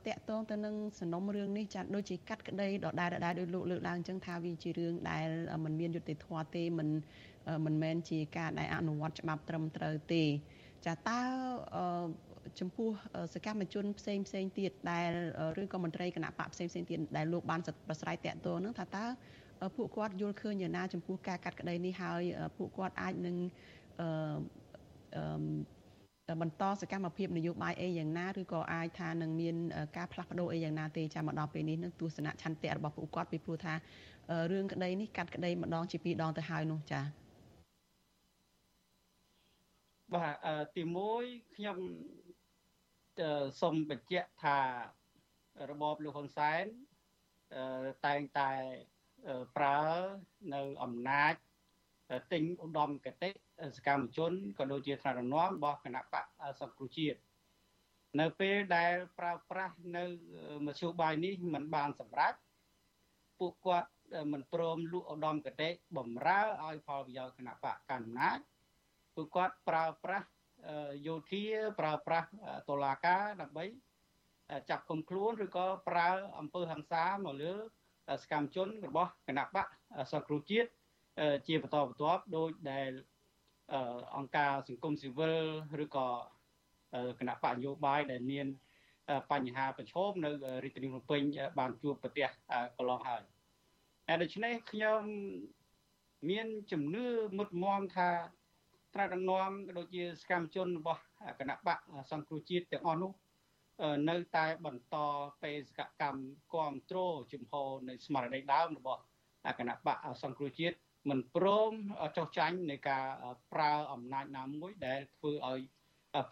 [0.07, 5.29] តកតងទៅនឹងសំណុំរឿងនេះចាដូចជាកាត់ក្តីដដែលដដែលដោយលោកលើកឡើងអញ្ចឹงថាវាជារឿងដែល
[5.65, 6.89] มันមានយុត្តិធម៌ទេมัน
[7.67, 10.25] មិនមែនជាការដែលអនុវត្តច្បាប់ត្រឹមត្រូវទេ
[10.87, 11.21] ចាតើ
[12.61, 12.89] ចំពោះ
[13.35, 15.11] សកម្មជនផ្សេងផ្សេងទៀតដែល
[15.63, 19.05] ឬក៏មន្ត្រីគណៈបកផ្សេងផ្សេងទៀតដែលលោកបានប្រស្រ័យតាក់ទងនឹងថាតើ
[19.77, 22.23] ពួកគាត់យល់ឃើញយ៉ាងណាចំពោះការកាត់ក្តីនេះហើយ
[22.59, 23.37] ពួកគាត់អាចនឹង
[24.01, 25.25] អឺ
[26.42, 29.56] បន្តសកម្មភាពនយោបាយអីយ៉ាងណាឬក៏អាចថានឹងមាន
[29.98, 33.74] ការផ្លាស់ប្ដូរអីយ៉ាងណាទេចាំមកដល់ពេលនេះនឹងទស្សនៈឆន្ទៈរបស់ពួកគាត់ពីព្រោះថា
[34.52, 37.04] រឿងក្តីនេះកាត់ក្តីម្ដងជាពីរដងទៅហើយនោះចា៎
[40.14, 40.36] បាទ
[40.76, 40.84] ទី
[41.20, 41.78] 1ខ្ញុំ
[43.62, 44.58] សូមបញ្ជាក់ថា
[45.70, 46.66] របបលោកហ៊ុនសែន
[48.06, 48.52] តែងតែ
[49.58, 49.80] ប្រើ
[50.54, 51.34] នៅអំណាច
[52.32, 53.30] ទិញឧត្តមគតិ
[53.78, 56.26] សកម្មជនក៏ដូចជាថ្នាក់ដឹកនាំរបស់គណៈបក
[56.62, 57.20] សង្គ្រោះជាតិ
[58.20, 60.04] នៅពេលដែលប្រើប្រាស់នៅ
[60.66, 62.34] មធ្យោបាយនេះมันបានសម្រេច
[63.40, 63.90] ពួកគាត់
[64.32, 68.38] មិនព្រមលក់ឧត្តមគតិបំរើឲ្យផលប្រយោជន៍គណៈបកកណ្ដាល
[69.16, 70.28] ពួកគាត់ប្រើប្រាស់
[71.08, 71.44] យោធា
[71.80, 72.28] ប្រើប្រាស់
[72.70, 73.66] តុលាការដើម្បី
[74.70, 77.54] ចាប់គុំខ្លួនឬក៏ប្រើអំពើហិង្សាមកលើ
[78.22, 79.68] សកម្មជនរបស់គណៈបក
[80.14, 80.70] សង្គ្រោះជាតិ
[81.48, 82.92] ជាបន្តបន្ទាប់ដោយដែល
[84.18, 85.38] អង្គការសង្គមស៊ីវិល
[85.84, 86.08] ឬក៏
[87.20, 88.48] គណៈបកនយោបាយដែលមាន
[89.32, 90.32] បញ្ហាប្រឈមនៅ
[90.64, 91.22] រាជធានីភ្នំពេញ
[91.60, 92.28] បានជួបប្រទះ
[92.78, 93.24] កន្លងហើយ
[94.08, 95.02] ហើយដូច្នេះខ្ញុំ
[96.30, 98.10] មានជំនឿមុតមមថា
[98.94, 101.02] ត្រាដឹកនាំដូចជាសកម្មជនរបស់
[101.40, 101.78] គណៈបក
[102.12, 103.12] សង្គ្រោះជាតិទាំងអស់នោះ
[104.10, 104.96] នៅតែបន្ត
[105.42, 109.02] បេសកកម្មគ្រប់គ្រងជំហរនៃស្មារតីដើមរបស់
[109.60, 110.78] គណៈបកសង្គ្រោះជាតិ
[111.10, 111.72] មិនព្រម
[112.18, 113.06] ចោះចាញ់នៃការ
[113.54, 115.60] ប្រើអំណាចណាមួយដែលធ្វើឲ្យ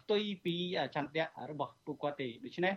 [0.00, 0.56] ផ្ទុយពី
[0.96, 2.74] ចន្ទៈរបស់ពួកគាត់ទេដូច្នេះ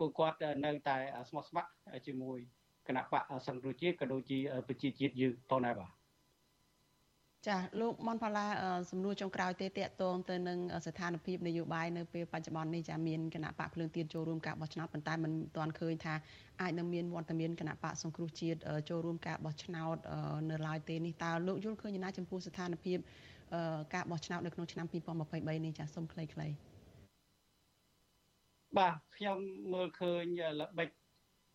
[0.00, 0.96] ពួកគាត់នៅតែ
[1.28, 2.38] ស្មោះស្ម័គ្រជាមួយ
[2.88, 6.03] គណៈបកសង្គ្រោះជាតិក៏ដូចជាប្រជាជាតិយើងផងដែរបាទ
[7.48, 8.46] ចាលោកមនផាឡា
[8.90, 16.14] សំណួរចុងក្រោយទេតកតងទៅនឹងស្ថានភាពនយោបាយនៅពេលបច្ចុប្បន្ននេះចាមានគណៈបកភ្លើងទៀនចូលរួមការបោះឆ្នោតប៉ុន្តែមិនទាន់ឃើញថា
[16.60, 18.58] អាចនឹងមានវត្តមានគណៈបកសង្គ្រោះជាតិ
[18.90, 19.96] ចូលរួមការបោះឆ្នោត
[20.50, 22.98] នៅឡើយទេនេះតើលោកយល់ឃើញយ៉ាងណាចំពោះស្ថានភាព
[23.94, 26.28] ការបោះឆ្នោតនៅក្នុងឆ្នាំ2023នេះចាសូមខ្លីៗ
[28.78, 29.38] បាទខ្ញុំ
[29.72, 30.88] មើលឃើញល្បិច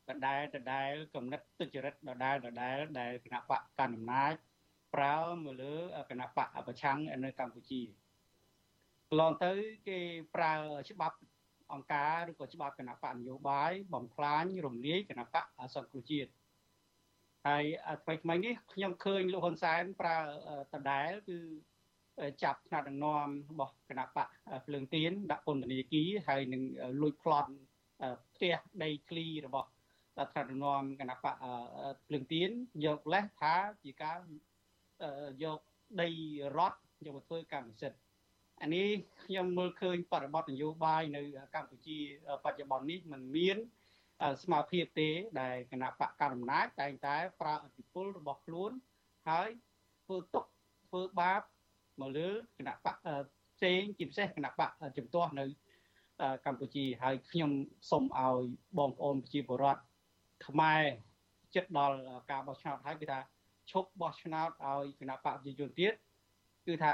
[0.09, 4.33] ដដែលដដែលកំណត់ទុច្ចរិតដដែលដដែលដែលគណៈបកកណ្ដាលអំណាច
[4.95, 5.75] ប្រើមកលើ
[6.09, 7.81] គណៈបកប្រឆាំងនៅកម្ពុជា
[9.09, 9.51] កន្លងទៅ
[9.87, 9.99] គេ
[10.35, 10.53] ប្រើ
[10.89, 11.17] ច្បាប់
[11.73, 16.31] អង្គការឬក៏ច្បាប់គណៈបកនយោបាយបំផ្លាញរំលាយគណៈបកសង្គ្រោះជាតិ
[17.47, 17.63] ហើយ
[18.03, 20.17] ថ្មីថ្មីនេះខ្ញុំឃើញលោកហ៊ុនសែនប្រើ
[20.73, 21.37] ដដែលគឺ
[22.43, 24.27] ចាប់ថ្នាក់ដឹកនាំរបស់គណៈបក
[24.65, 26.61] ភ្លើងទៀនដាក់ពន្ធនាគារហើយនឹង
[27.01, 27.53] លួចប្លន់
[28.35, 29.69] ផ្ទះដីធ្លីរបស់
[30.33, 31.35] ថ្នាក់ដឹកនាំគណៈបក
[32.05, 32.49] ភ្លើងទៀន
[32.85, 34.17] យកលេសថាជាការ
[35.43, 35.59] យក
[36.01, 36.09] ដី
[36.57, 37.99] រដ្ឋយកមកធ្វើកម្មសិទ្ធិ
[38.61, 38.87] អានេះ
[39.25, 41.21] ខ្ញុំមើលឃើញបរិបទនយោបាយនៅ
[41.55, 41.97] កម្ពុជា
[42.43, 43.57] បច្ចុប្បន្ននេះมันមាន
[44.43, 45.09] ស្មារតីទេ
[45.41, 48.71] ដែលគណៈបកកណ្ដាលអំណាចតែងតែប្រើអធិបុលរបស់ខ្លួន
[49.29, 49.49] ហើយ
[50.05, 50.45] ធ្វើទុក
[50.87, 51.41] ធ្វើបាប
[52.01, 52.95] មកលើគណៈបក
[53.55, 55.45] ផ្សេងជាពិសេសគណៈបកជំទាស់នៅ
[56.45, 57.51] កម្ពុជាហើយខ្ញុំ
[57.91, 58.39] សូមឲ្យ
[58.77, 59.81] បងប្អូនប្រជាពលរដ្ឋ
[60.47, 60.83] ខ្មែរ
[61.55, 61.97] ចិត្តដល់
[62.31, 63.19] ការបោះឆ្នោតហើយគឺថា
[63.71, 65.93] ឈប់បោះឆ្នោតឲ្យគណៈបកប្រជាជនទៀត
[66.67, 66.91] គឺថា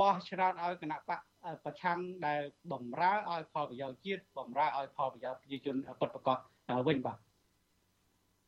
[0.00, 1.20] បោះឆ្នោតឲ្យគណៈបក
[1.64, 2.40] ប្រឆាំងដែល
[2.72, 7.18] បំរើឲ្យផលប្រយោជន៍ជាតិបំរើឲ្យផលប្រយោជន៍ប្រជាជនពិតប្រាកដវិញបាទ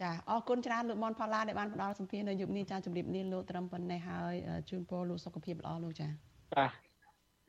[0.02, 4.34] ចាអរគុណច្រើនលោកមនផល្លាដែលបានផ្ដល់សម្ភារនៅយុគនេះចាជម្រាបលាលោកត្រឹមប៉ុណ្ណេះហើយ
[4.70, 6.08] ជូនពរលោកសុខភាពល្អលោកចា
[6.54, 6.72] បាទ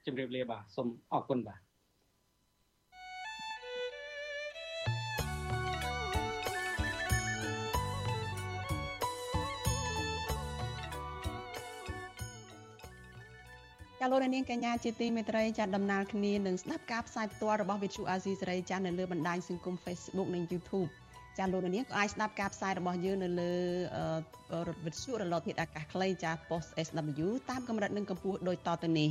[0.05, 1.59] ជម្រាបលាបាទសូមអរគុណបាទ
[14.03, 20.89] ចាលោកនាងកញ្ញាជាទីមេត្រីចាដំណើរគ្នានឹងស្ដាប់ការផ្សាយផ្ទាល់របស់វិទ្យុអាស៊ីសេរីចានៅលើបណ្ដាញសង្គម Facebook និង YouTube
[21.37, 23.53] ចាលោកនាងក៏អាចស្ដាប់ការផ្សាយរបស់យើងនៅលើ
[24.85, 29.09] វិទ្យុរលកធាតុអាកាសខ្លីចា Post SW តាមកម្រិតនិងកម្ពស់ដូចតទៅនេះ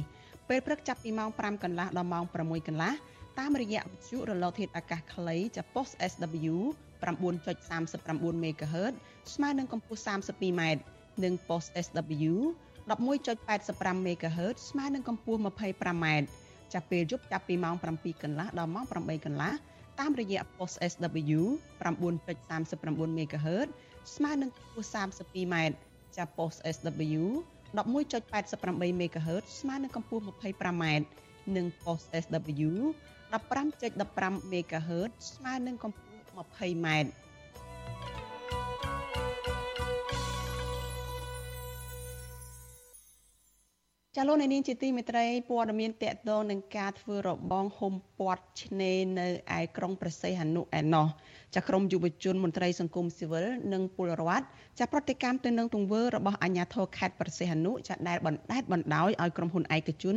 [0.48, 2.92] ពេលព្រឹកចាប់ពីម៉ោង5កន្លះដល់ម៉ោង6កន្លះ
[3.38, 6.54] តាមរយៈវិទ្យុរលកធាតុអាកាសខ្លីចា Post SW
[7.02, 8.94] 9.39 MHz
[9.34, 10.62] ស្មើនឹងកម្ពស់ 32m
[11.24, 12.34] និង Post SW
[12.88, 16.06] 11.85 MHz ស្មើនឹងកម្ពស់ 25m
[16.72, 19.52] ចាប់ពេលយប់ចាប់ពីម៉ោង7កន្លះដល់ម៉ោង8កន្លះ
[20.00, 21.40] តាមរយៈ post SW
[21.82, 23.68] 9.39 MHz
[24.14, 25.54] ស្មើនឹងកម្ពស់ 32m
[26.16, 27.22] ចាប់ post SW
[27.74, 30.84] 11.88 MHz ស្មើនឹងកម្ពស់ 25m
[31.56, 32.70] និង post SW
[33.32, 36.88] 15.15 MHz ស្មើនឹងកម្ពស់ 20m
[44.16, 49.26] ចាលោកនាងជាទីមេត្រីព័ត៌មានតកតងនឹងការធ្វើរបងហុំព័ទ្ធឆ្នេរនៅ
[49.58, 51.06] ឯក្រុងប្រសេះអនុឯណោះ
[51.54, 54.44] ចាក្រមយុវជនមន្ត្រីសង្គមស៊ីវិលនិងពលរដ្ឋ
[54.78, 60.16] ចាប្រតិកម្មទៅនឹងទង្វើរបស់អាជ្ញាធរខេត្តប្រសេះអនុចាដែលបណ្ដេតបណ្ដោយឲ្យក្រុមហ៊ុនឯកជន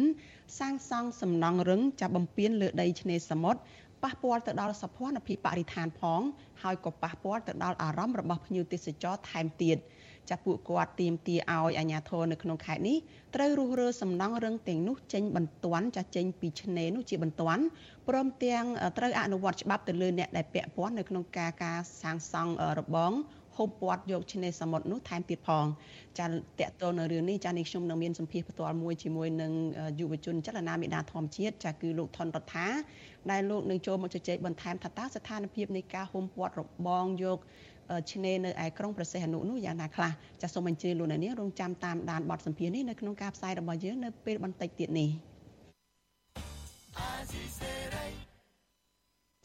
[0.59, 3.59] សាងសង់សំណង់រឹងចាបំពេញលើដីឆ្នេរសមុទ្រ
[4.03, 6.21] ប៉ះពាល់ទៅដល់សភនភាពបរិស្ថានផង
[6.63, 9.77] ហើយក៏ប៉ះពាល់ទៅដល់អារម្មណ៍របស់ភ្ញៀវទេសចរថែមទៀត។
[10.29, 12.97] ចាពួកគាត់ទាមទារឲ្យអាជ្ញាធរនៅក្នុងខេត្តនេះ
[13.35, 17.63] ត្រូវរុះរើសំណង់រឹងទាំងនោះចេញបន្ទាន់ចាចេញពីឆ្នេរនោះជាបន្ទាន់
[18.07, 18.65] ព្រមទាំង
[18.97, 23.13] ត្រូវអនុវត្តច្បាប់ទៅលើអ្នកដែលពាក់ព័ន្ធនៅក្នុងការការសាងសង់របង
[23.57, 25.65] ហូបពាត់យកឆ្នេរសមុទ្រនោះថែមទៀតផង
[26.19, 29.51] ចាតកតនៅរឿងនេះចានេះខ្ញុំនឹងមានសម្ភារផ្ទាល់មួយជាមួយនឹង
[29.99, 32.67] យុវជនចលនាមេដាធម្មជាតិចាគឺលោកថនរដ្ឋា
[33.31, 37.39] ដែលលោកនឹងចូលមកជជែកបន្ថែមថាតើស្ថានភាពនៃការហូបពាត់របងយក
[38.11, 45.09] ឆ្នេរនៅឯក្រុងប្រសេះអនុនោះយ៉ាងណាខ្លះចាសសូមអញ្ជើញលោកអ្នកនាងរងចាំតាមដានបទសម្ភាសន៍នេះនៅក្នុងការផ្សាយរបស់យើងនៅពេលបន្តិចទៀតនេះ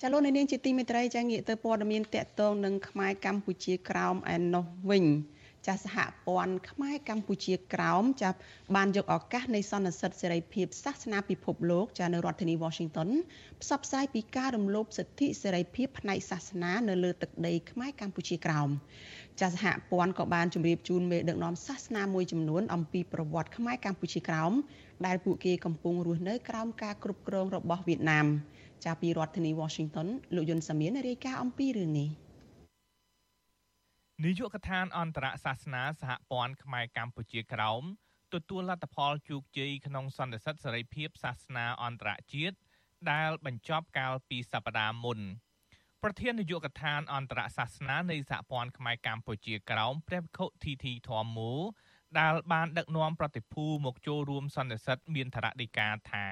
[0.01, 5.05] ចាលោកនាងជាទីមេត្រីចាងាកទៅព័ត៌មានតកតងនឹងខ្មែរកម្ពុជាក្រោមឯណោះវិញ
[5.67, 8.31] ចាស់សហព័ន្ធខ្មែរកម្ពុជាក្រោមចា
[8.77, 13.09] បានយកឱកាសនៃសន្និសីទសេរីភាពសាសនាពិភពលោកចានៅរដ្ឋធានី Washington
[13.63, 18.69] ផ្សព្វផ្សាយពីការរំលោភសិទ្ធិសេរីភាពផ្នែកសាសនានៅលើទឹកដីខ្មែរកម្ពុជាក្រោម
[19.41, 24.53] ចាស់សហព័ន្ធក៏បានជម្រាបជូនមេដឹកនាំសាសនាមួយចំនួនអំពីប្រវត្តិខ្មែរកម្ពុជាក្រោម
[25.07, 28.27] ដែលពួកគេកំពុងរស់នៅក្រោមការគ្រប់គ្រងរបស់វៀតណាម
[28.85, 32.11] ចាពីរដ្ឋធានី Washington លោកយុនសាមៀនរាយការណ៍អំពីរឿងនេះ។
[34.25, 37.83] នាយកដ្ឋានអន្តរសាសនាសហព័ន្ធខ្មែរកម្ពុជាក្រោម
[38.35, 42.57] ទទួលលទ្ធផលជោគជ័យក្នុងសន្និសីទសេរីភាពសាសនាអន្តរជាតិ
[43.13, 45.19] ដែលបញ្ចប់កាលពីសប្តាហ៍មុន
[46.03, 51.53] ប្រធាននាយកដ្ឋានអន្តរសាសនានៃសហព័ន្ធខ្មែរកម្ពុជាក្រោមព្រះវិខុធីធីធម្មមូ
[52.19, 56.27] ដែលបានដឹកនាំប្រតិភូមកចូលរួមសន្និសីទមានធរណីកាថា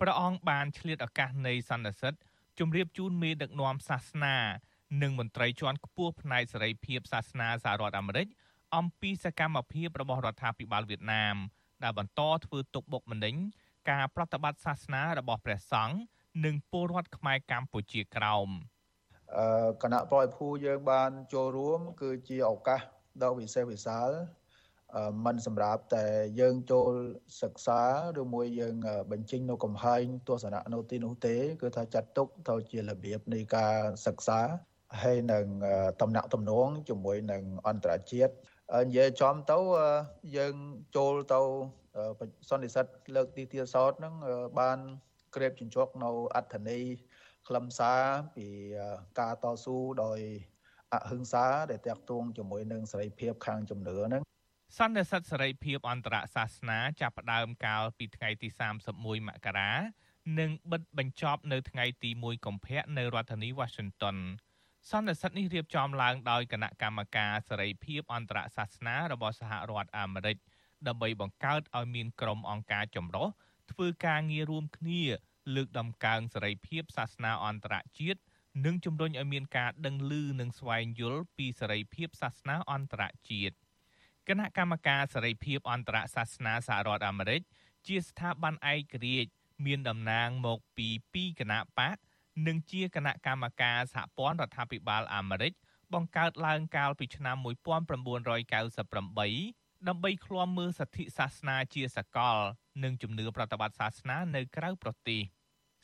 [0.00, 2.14] ព្រះអង្គបានឆ្លៀតឱកាសនៃសន្និសីទ
[2.58, 4.36] ជម្រាបជូនមេដឹកនាំសាសនា
[5.02, 8.26] និងមន្ត្រីជាន់ខ្ពស់ផ្នែកសេរីភាពសាសនាសហរដ្ឋអាមេរិក
[8.76, 11.36] អំពីសកម្មភាពរបស់រដ្ឋាភិបាលវៀតណាម
[11.82, 13.34] ដែលបន្តធ្វើទុកបុកម្នេញ
[13.90, 15.96] ការប្រតិបត្តិសាសនារបស់ព្រះសង្ឃ
[16.44, 18.48] និងពលរដ្ឋខ្មែរកម្ពុជាក្រោម
[19.82, 22.80] គណៈប្រតិភូយើងបានចូលរួម គឺជាឱកាស
[23.22, 24.10] ដ៏វិសេសវិសាល
[25.24, 26.06] มันសម្រាប់តែ
[26.40, 26.90] យើងចូល
[27.42, 27.80] សិក្សា
[28.20, 28.76] ឬមួយយើង
[29.10, 33.76] បញ្ចេញនៅកំហែងទស្សនៈនៅទីនោះទេ គឺថាចាត់ទុកទៅជារបៀបនៃការ
[34.06, 34.40] សិក្សា
[35.02, 35.46] ហើយនឹង
[36.00, 38.32] តំណាក់តំណងជាមួយនឹងអន្តរជាតិ
[38.86, 39.58] និយាយចំទៅ
[40.36, 40.54] យើង
[40.96, 41.40] ចូលទៅ
[42.48, 44.14] សន្និសិទលើកទីទៀតសោតហ្នឹង
[44.60, 44.78] បាន
[45.34, 46.84] ក្រេបជញ្ជក់នៅអត្ថន័យ
[47.48, 48.02] ខ្លឹមសារ
[48.36, 48.46] ពី
[49.20, 50.20] ការតស៊ូដោយ
[50.92, 54.22] អហិង្សាដែលតាក់ទងជាមួយនឹងសេរីភាពខាងជំនឿហ្នឹង
[54.78, 58.48] សន្និសិទសេរីភាពអន្តរសាសនាចាប់ផ្ដើមកាលពីថ្ងៃទី
[58.88, 59.72] 31មករា
[60.38, 64.16] និងបិទបញ្ចប់នៅថ្ងៃទី1កុម្ភៈនៅរដ្ឋធានី Washington
[64.90, 70.36] សន្និសិទនេះរៀបចំឡើងដោយគណៈកម្មការសេរីភាពអន្តរសាសនារបស់សហរដ្ឋអាមេរិក
[70.86, 73.28] ដើម្បីបង្កើតឲ្យមានក្រុមអង្គការចម្រុះ
[73.72, 75.02] ធ្វើការងាររួមគ្នា
[75.54, 78.20] លើកដំកើងសេរីភាពសាសនាអន្តរជាតិ
[78.64, 83.54] និងជំរុញឲ្យមានការដឹងឮនិងស្វែងយល់ពីសេរីភាពសាសនាអន្តរជាតិ
[84.28, 87.40] គណៈកម្មការសេរីភាពអន្តរសាសនាសហរដ្ឋអាមេរិក
[87.86, 89.30] ជាស្ថាប័នឯករាជ្យ
[89.66, 91.96] មានតំណាងមកពី2គណៈបក
[92.46, 95.52] និងជាគណៈកម្មការសហព័ន្ធរដ្ឋាភិបាលអាមេរិក
[95.94, 102.36] បង្កើតឡើងកាលពីឆ្នាំ1998ដើម្បីឃ្លាំមើលសិទ្ធិសាសនាជាសកល
[102.84, 105.22] និងជំនឿប្រតិបត្តិសាសនានៅក្រៅប្រទេស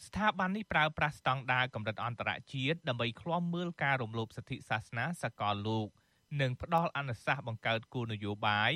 [0.07, 5.89] ស្ថាប័ននេះប្រើប្រាស់ស្តង់ដារកម្រិតអន្តរជាតិដើម្បីឃ្លាំមើលការរំលោភសិទ្ធិសាសនាសកលលោក
[6.41, 8.73] និងផ្ដល់អនុសាសន៍បង្កើតគោលនយោបាយ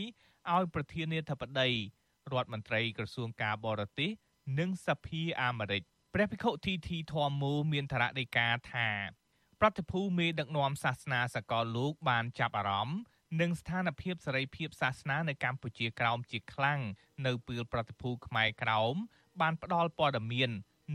[0.54, 1.70] ឲ្យប្រធានាធិបតី
[2.32, 4.10] រដ្ឋមន្ត្រីក្រសួងការបរទេស
[4.58, 5.82] និងសភាអាមេរិក
[6.16, 8.88] ព្រះភិក្ខុធីធីធម្មមូមានធរណីកាថា
[9.60, 12.98] ប្រតិភូមេដឹកនាំសាសនាសកលលោកបានចាប់អារម្មណ៍
[13.40, 16.80] នឹងស្ថានភាពសេរីភាពសាសនានៅកម្ពុជាក្រោមជាខ្លាំង
[17.26, 18.94] នៅពេលប្រតិភូខ្មែរក្រោម
[19.40, 20.50] បានផ្ដល់ព័ត៌មាន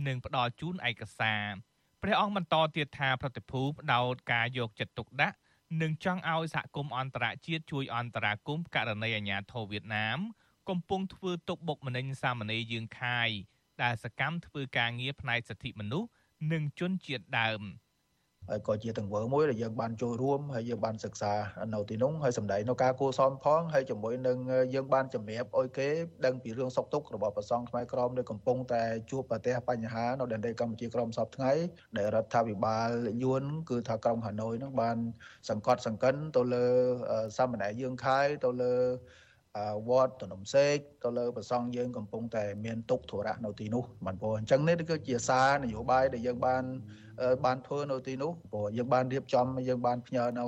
[0.08, 1.43] និងផ្ដល់ជូនឯកសារ
[2.01, 5.38] ព្រះអង្គបន្តទៀតថាប្រតិភូផ្ដោតការយកចិត្តទុកដាក់
[5.82, 10.19] និងចង់ឲ្យសហគមន៍អន្តរជាតិជួយអន្តរាគមន៍ករណីអាញាធរវៀតណាម
[10.69, 13.29] កំពុងធ្វើទុកបុកម្នេញសាមណេរយើងខាយ
[13.83, 16.09] ដែលសកម្មធ្វើការងារផ្នែកសិទ្ធិមនុស្ស
[16.51, 17.63] និងជនជាតិដើម
[18.49, 21.33] ហើយក៏ជាទង្វើមួយដែលយើងបានចូលរួមហើយយើងបានសិក្សា
[21.73, 24.37] នៅទីនោះហើយសម្ដែងនៅការគួសមផងហើយជាមួយនឹង
[24.73, 25.89] យើងបានជំរាបអុយគេ
[26.25, 31.51] ដឹងពីរឿងសុខទុក្ខរបស់ប្រសង់ខ្មែរក្រមនៅកំពុងតែជួបប្រទះបញ្ហានៅដែនដីកម្ពុជាក្រមសពថ្ងៃ
[31.97, 32.89] ដែលរដ្ឋាភិបាល
[33.23, 34.97] យួនគឺថាក្រុងហាណូយនឹងបាន
[35.49, 36.65] សង្កត់សង្កិនទៅលើ
[37.37, 38.73] សាមណេរយើងខាយទៅលើ
[39.89, 46.63] វត្តតំណំសេកទៅលើប្រសង់យើងកំពុងតែមានទុកធរៈនៅទីនោះបានព្រោះអញ្ចឹងនេះគឺជាសារនយោបាយដែលយើងបាន
[47.45, 50.45] បានធ្វើនៅទីនោះព្រោះយើងបានរៀបចំយើងបានផ្ញើនៅ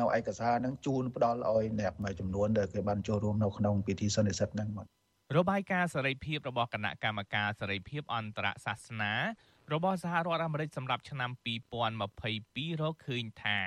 [0.00, 4.86] នៅឯកសារហ្នឹងជូនផ្ដល់ឲ្យអ្នកមួយចំនួនដែលគេបានចូលរួមនៅក្នុងពិធីសន្និសីទហ្នឹងបាទ
[5.36, 9.12] របាយការណ៍សេរីភាពរបស់គណៈកម្មការសេរីភាពអន្តរសាសនា
[9.72, 13.58] របស់សហរដ្ឋអាមេរិកសម្រាប់ឆ្នាំ2022រកឃើញថា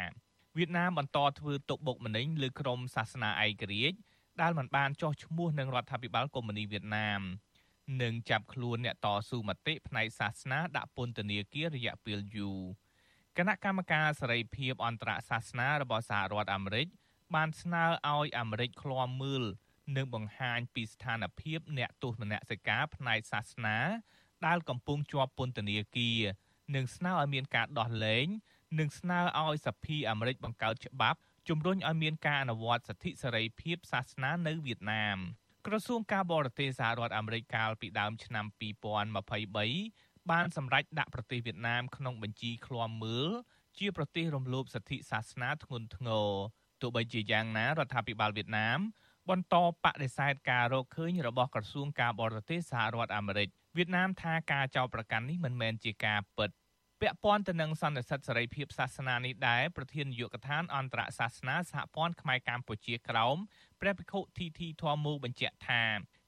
[0.58, 3.98] វៀតណាមបន្តធ្វើទុកបុកម្នេញលើក្រមសាសនាឯករាជ្យ
[4.42, 7.22] ដែលមិនបានចោះឈ្មោះនឹងរដ្ឋាភិបាលកុម្មុយនីវៀតណាម
[8.02, 12.62] និងចាប់ខ្លួនអ្នកតស៊ូមតិផ្នែកសាសនាដាក់ពន្ធនាគាររយៈពេលយូរ
[13.38, 16.88] គណៈកម្មការសេរីភាពអន្តរសាសនារបស់សហរដ្ឋអាមេរិក
[17.36, 19.44] បានស្នើឲ្យអាមេរិកឃ្លាំមើល
[19.96, 23.78] និងបង្ហាញពីស្ថានភាពអ្នកទោសមនសិការផ្នែកសាសនា
[24.46, 26.22] ដែលកំពុងជាប់ពន្ធនាគារ
[26.76, 28.28] និងស្នើឲ្យមានការដោះលែង
[28.80, 35.18] និងស្នើឲ្យសភាអាមេរិកបង្កើតច្បាប់ ជំរុញឲ្យមានការអនុវត្តសិទ្ធិសេរីភាពសាសនានៅវៀតណាម
[35.66, 38.46] ក្រសួងការបរទេសសហរដ្ឋអាមេរិកកាលពីដើមឆ្នាំ
[39.34, 43.30] 2023បានសម្រេចដាក់ប្រទេសវៀតណាមក្នុងបញ្ជីឃ្លាំមើល
[43.78, 46.30] ជាប្រទេសរំលោភសិទ្ធិសាសនាធ្ងន់ធ្ងរ
[46.82, 48.80] ទោះបីជាយ៉ាងណារដ្ឋាភិបាលវៀតណាម
[49.30, 56.50] បន្តបដិសេធការរកឃើញរបស់ក្រសួងការបរទេសសហរដ្ឋអាមេរិកវៀតណាមថាការចោទប្រកាន់នេះមិនមែនជាការពិត
[57.02, 63.38] ពាក់ព័ន្ធទៅនឹងសន្និសីទសេរីភាពសាសនានេះដែរប្រធាននាយកដ្ឋានអន្តរសាសនាសហព័ន្ធខ្មែរកម្ពុជាក្រោម
[63.82, 65.84] ព្រះភិក្ខុធីធីធម៌មូបញ្ជាក់ថា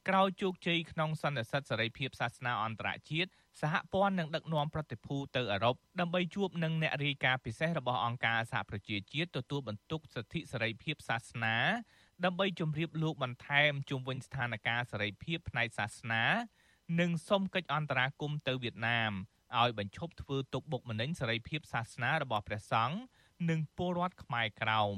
[0.09, 3.29] ក្រោយជោគជ័យក្នុងសន្និសីទសេរីភាពសាសនាអន្តរជាតិ
[3.61, 11.55] សហព័ន្ធនឹងដឹកនាំប្រតិភូទៅអឺរ៉ុបដើម្បីជួបនឹងអ្នករាយការណ៍ពិសេសរបស់អង្គការសហប្រជាជាតិទទួលបន្ទុកសិទ្ធិសេរីភាពសាសនា
[12.25, 16.25] ដើម្បីជម្រាបលោកបន្ថែមជុំវិញស្ថានភាពសេរីភាពផ្នែកសាសនា
[16.99, 19.13] និងសុំកិច្ចអន្តរាគមន៍ទៅវៀតណាម
[19.61, 22.97] ឲ្យបញ្ឈប់ធ្វើទុកបុកម្នេញសេរីភាពសាសនារបស់ព្រះសង្ឃ
[23.49, 24.97] និងពលរដ្ឋខ្មែរក្រោម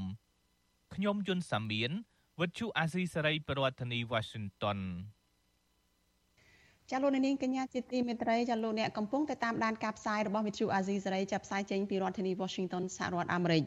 [0.95, 1.91] ខ្ញុំយុនសាមៀន
[2.39, 4.79] វិទ្យុអាស៊ីសេរីប្រធានាធិបតី Washington
[6.91, 13.63] ចាលោកនាងកញ្ញាជាទីមេត្រីចាលោកអ្នកកំពុងតែតាមដានការផ្សាយរបស់វិទ្យុអាស៊ីសេរីចាប់ផ្សាយចេញពីរដ្ឋធានី Washington សហរដ្ឋអាមេរិក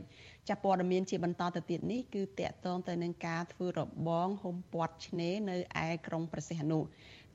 [0.49, 6.81] ចាព័ត៌មានជាបន្តទៅទៀតនេះគឺតកតងទៅនឹងការធ្វើរបងហុំព័ទ្ធឆ្នេរនៅឯក្រុងប្រសិទ្ធអនុ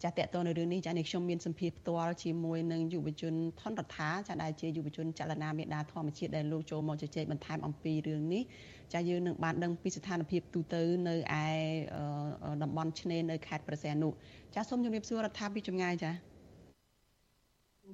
[0.03, 8.43] ចាតកតនៅរឿងនេះចានេះខ្ញុំមានសម្ភារផ្ទាល់ជាមួយនឹងយុវជនថនរដ្ឋាចាដែលជាយុវជនចលនាមេដាធម្មជាតិដែលលោកចូលមកជជែកបន្ថែមអំពីរឿងនេះ
[8.93, 11.45] ចាយើងនឹងបានដឹងពីស្ថានភាពទូទៅនៅឯ
[12.63, 14.09] តំបន់ឆ្នេរនៅខេត្តព្រះសីហនុ
[14.55, 16.11] ចាសូមជម្រាបសួររដ្ឋាភិបាលចម្ងាយចា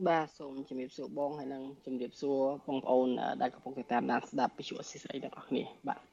[0.08, 3.08] បាទសូមជំរាបសួរបងហើយនឹងជំរាបសួរបងប្អូន
[3.42, 6.13] ដែលកំពុងតាមដានស្ដាប់វិទ្យុអស៊ីសេរីទាំងអស់គ្នាបាទ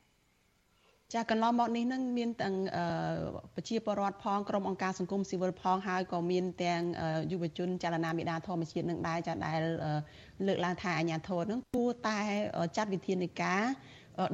[1.15, 2.55] ចាកន្លងមកនេះនឹងមានទាំង
[3.55, 6.83] ប្រជាពលរដ្ឋផងក្រុមអង្គការសង្គមស៊ីវិលផងហើយក៏មានទាំង
[7.33, 9.61] យុវជនចលនាមេដាធម្មជាតិនឹងដែរចាដែល
[10.47, 12.19] លើកឡើងថាអាញាធរនឹងគួរតែ
[12.77, 13.63] ចាត់វិធានការ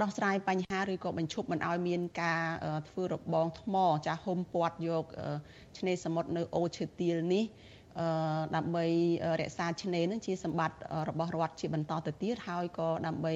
[0.03, 2.43] ដោះស្រាយបញ្ហាឬក៏បញ្ឈប់មិនឲ្យមានការ
[2.89, 3.75] ធ្វើរបងថ្ម
[4.07, 5.05] ចាហុំព័ទ្ធយក
[5.79, 7.45] ឆ្នេរសមុទ្រនៅអូឈើទាលនេះ
[8.57, 8.87] ដើម្បី
[9.41, 10.77] រក្សាឆ្នេរនឹងជាសម្បត្តិ
[11.09, 13.35] របស់រដ្ឋជាបន្តទៅទៀតហើយក៏ដើម្បី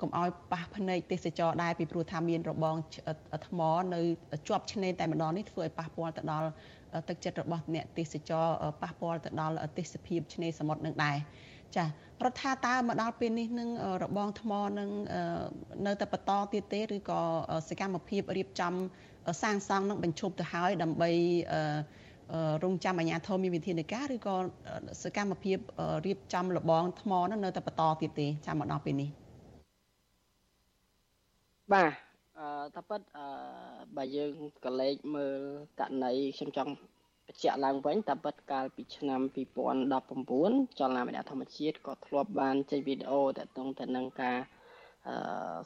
[0.00, 2.76] កុំឲ្យប៉ះភ្នែកទេសចរដែរពីព្រោះថាមានរបង
[3.46, 3.60] ថ្ម
[3.94, 4.00] នៅ
[4.48, 6.48] ជាប់ឆ្នេរតែម្ដងនេះធ្វើឲ្យប៉ះពាល់ទៅដល់
[7.08, 8.46] ទឹកចិត្តរបស់អ្នកទេសចរ
[8.82, 11.16] ប៉ះពាល់ទៅដល់ទេសភាពឆ្នេរសមុទ្រនឹងដែរ
[11.76, 11.88] ចារ
[12.32, 13.68] ដ្ឋាតើមកដល់ពេលនេះនឹង
[14.04, 14.90] របងថ្មនឹង
[15.86, 17.20] នៅតែបន្តទៀតទេឬក៏
[17.68, 18.74] សកម្មភាពរៀបចំ
[19.42, 21.10] សាងសង់នឹងបញ្ឈប់ទៅហើយដើម្បី
[22.64, 24.36] រងចាំអាជ្ញាធរមានវិធានការឬក៏
[25.02, 25.58] សកម្មភាព
[26.06, 29.10] រៀបចំលបងថ្មនឹងនៅតែបន្តទៀតទេចាំមកដល់ពេលនេះ
[31.72, 31.92] បាទ
[32.38, 33.26] អឺតែប៉ិតអឺ
[33.96, 34.32] បើយើង
[34.64, 35.40] ក៏លេខមើល
[35.80, 36.72] ករណីខ្ញុំចង់
[37.26, 39.20] បញ្ជាក់ឡើងវិញតែប៉ិតកាលពីឆ្នាំ
[40.00, 44.38] 2019ចលនាមេដាធម្មជាតិក៏ធ្លាប់បានចេញវីដេអូតាក់ទងទៅនឹងការ
[45.08, 45.16] អឺ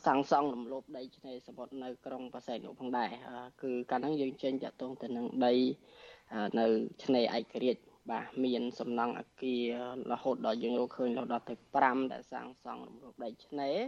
[0.06, 3.10] សាងសង់រំលោភដីឆ្នេរសមុទ្រនៅក្រុងបរសៃនុផងដែរ
[3.62, 5.54] គឺកាលហ្នឹងយើងចេញតាក់ទងទៅនឹងដី
[6.58, 6.66] នៅ
[7.04, 9.64] ឆ្នេរឯករាជ្យបាទមានសំណង់អគារ
[10.12, 13.78] រហូតដល់យើងរកឃើញរហូតដល់ទៅ5ដែលសាងសង់រំលោភដីឆ្នេរ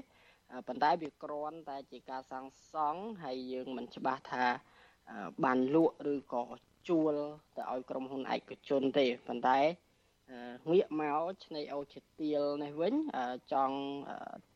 [0.67, 4.45] ប៉ុន្តែវាគ្រាន់តែជាការសាងសង់ហើយយើងមិនច្បាស់ថា
[5.45, 6.45] បានលក់ឬក៏
[6.88, 7.15] ជួល
[7.57, 9.59] ទៅឲ្យក្រុមហ៊ុនឯកជនទេប៉ុន្តែ
[10.71, 12.94] ងាកមកឆ្នៃអូជាទៀលនេះវិញ
[13.53, 13.79] ចង់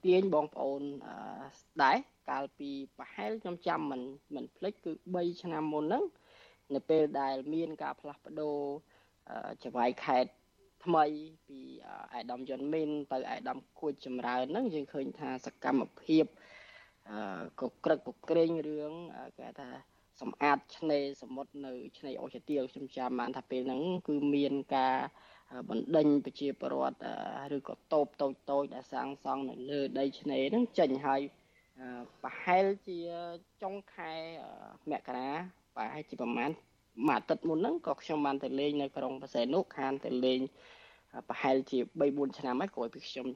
[0.04, 0.82] ទាញបងប្អូន
[1.82, 1.98] ដែរ
[2.30, 4.02] កាលពីប្រហែលខ្ញុំចាំមិន
[4.34, 6.04] មិនភ្លេចគឺ3ឆ្នាំមុនហ្នឹង
[6.74, 8.58] នៅពេលដែលមានការផ្លាស់ប្ដូរ
[9.64, 10.26] ចវាយខេត
[10.86, 11.04] ថ្មី
[11.48, 11.60] ពី
[12.12, 16.24] អាយដាមយុនមីនទៅអាយដាមគួចចម្រើនហ្នឹងយើងឃើញថាសកម្មភាព
[17.08, 18.92] អឺក៏ក្រឹកកក្រែងរឿង
[19.38, 19.68] គេថា
[20.20, 24.96] សម្អាតឆ្នេរសមុទ្រនៅឆ្នេរអូសទៀលខ្ញុំចាំបានថាពេលហ្នឹងគឺមានការ
[25.70, 31.20] បណ្ដេញប្រជាពលរដ្ឋឬក៏តូបតូចតូចដែលសាងសង់នៅលើដីឆ្នេរហ្នឹងចេញហើយ
[32.22, 32.98] ប្រហែលជា
[33.62, 34.12] ចុងខែ
[34.90, 35.28] មករា
[35.76, 36.50] ប្រហែលជាប្រហែល
[37.06, 40.40] មួយអាទិត្យមុនហ្នឹងក៏ខ្ញុំបានទៅលេងនៅក្រុងបរសែននោះខានទៅលេង
[41.28, 43.26] ប្រហែលជា3 4ឆ្នាំហើយក្រោយពីខ្ញុំ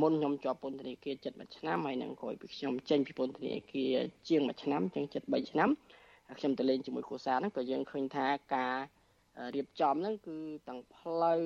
[0.00, 3.94] មុនខ្ញុំជាប់ពន្ធនាគារជិត1ឆ្នាំហើយនឹងក្រោយពីខ្ញុំចេញពីពន្ធនាគារ
[4.28, 5.68] ជាង1ឆ្នាំជាងជិត3ឆ្នាំ
[6.38, 8.76] ខ្ញុំទៅលេងជាមួយគ្រួសារហ្នឹងក៏យើងឃើញថាការ
[9.54, 10.36] រៀបចំហ្នឹងគឺ
[10.68, 11.42] ទាំងផ្លូវ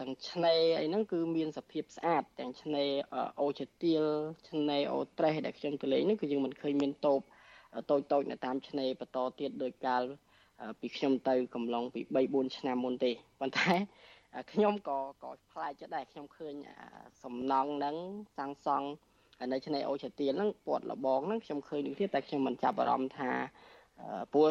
[0.00, 2.90] ទាំងឆ្នេរអីហ្នឹងគឺមានសភាពស្អាតទាំងឆ្នេរ
[3.40, 4.04] អូជាទៀល
[4.48, 7.20] ឆ្នេរអូត្រេសដែលខ្ញុំទៅលេងហ្នឹងគឺយើងមិនឃើញមានតូប
[7.90, 10.02] តូចតូចនៅតាមឆ្នេរបន្តទៀតដោយកាល
[10.80, 13.72] ពីខ្ញុំទៅកំឡុងពី3 4ឆ្នាំមុនទេប៉ុន្តែ
[14.52, 16.54] ខ្ញុំក៏ក៏ផ្លែកចិត្តដែរខ្ញុំឃើញ
[17.22, 17.96] សំណង់ហ្នឹង
[18.36, 18.88] សាងសង់
[19.52, 23.30] នៅឆ្នេរអូជាទៀលហ្នឹងពាត់លបងហ្នឹងខ្ញុំឃើញនឹងទៀតតែខ្ញុំមិនចាប់អារម្មណ៍ថា
[24.32, 24.48] ព្រោះ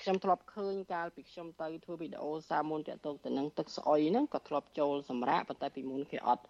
[0.00, 6.44] ខ្ញុំធ្លាប់ឃើញកាលពីខ្ញុំទៅធ្វើវីដេអូសាមុនតាក់ទងទៅនឹងទឹកស្អុយហ្នឹងក៏ធ្លាប់ចូលសម្រាប់ប៉ុន្តែពីមុនគេអត់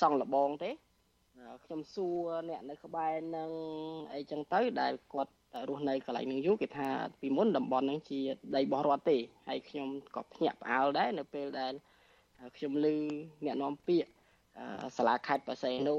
[0.00, 0.70] សង់លបងទេ
[1.64, 3.50] ខ្ញុំសួរអ្នកនៅក្បែរនឹង
[4.14, 5.32] អីចឹងទៅដែលគាត់
[5.68, 6.88] រស់នៅកន្លែងនឹងយូរគេថា
[7.20, 8.20] ពីមុនតំបន់ហ្នឹងជា
[8.56, 11.72] ដីបោះរដ្ឋទេហើយខ្ញុំក៏ភ្ញាក់ផ្អើលដែរនៅពេលដែល
[12.56, 12.86] ខ្ញុំឮ
[13.44, 14.10] អ្នកនាំពាក្យ
[14.96, 15.94] សាលាខេត្តបរសៃនុ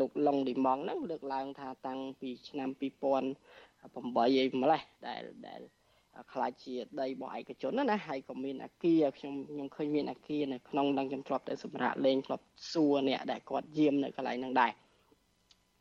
[0.00, 5.60] លោកឡុងឌីម៉ងហ្នឹងលើកឡើងថាតាំងពីឆ្នាំ2008អីម្លេះដែលដែល
[6.32, 14.72] ខ្លាចជាដីរបស់ឯកជនណាហើយក៏មានអាគារខ្ញុំខ្ញុំឃើញមានអាគារនៅក្នុងនឹងខ្ញុំធ្លាប់ទៅសម្រាប់លេងធ្លាប់សួរអ្នកដែលគាត់យាមនៅកន្លែងហ្នឹងដែរ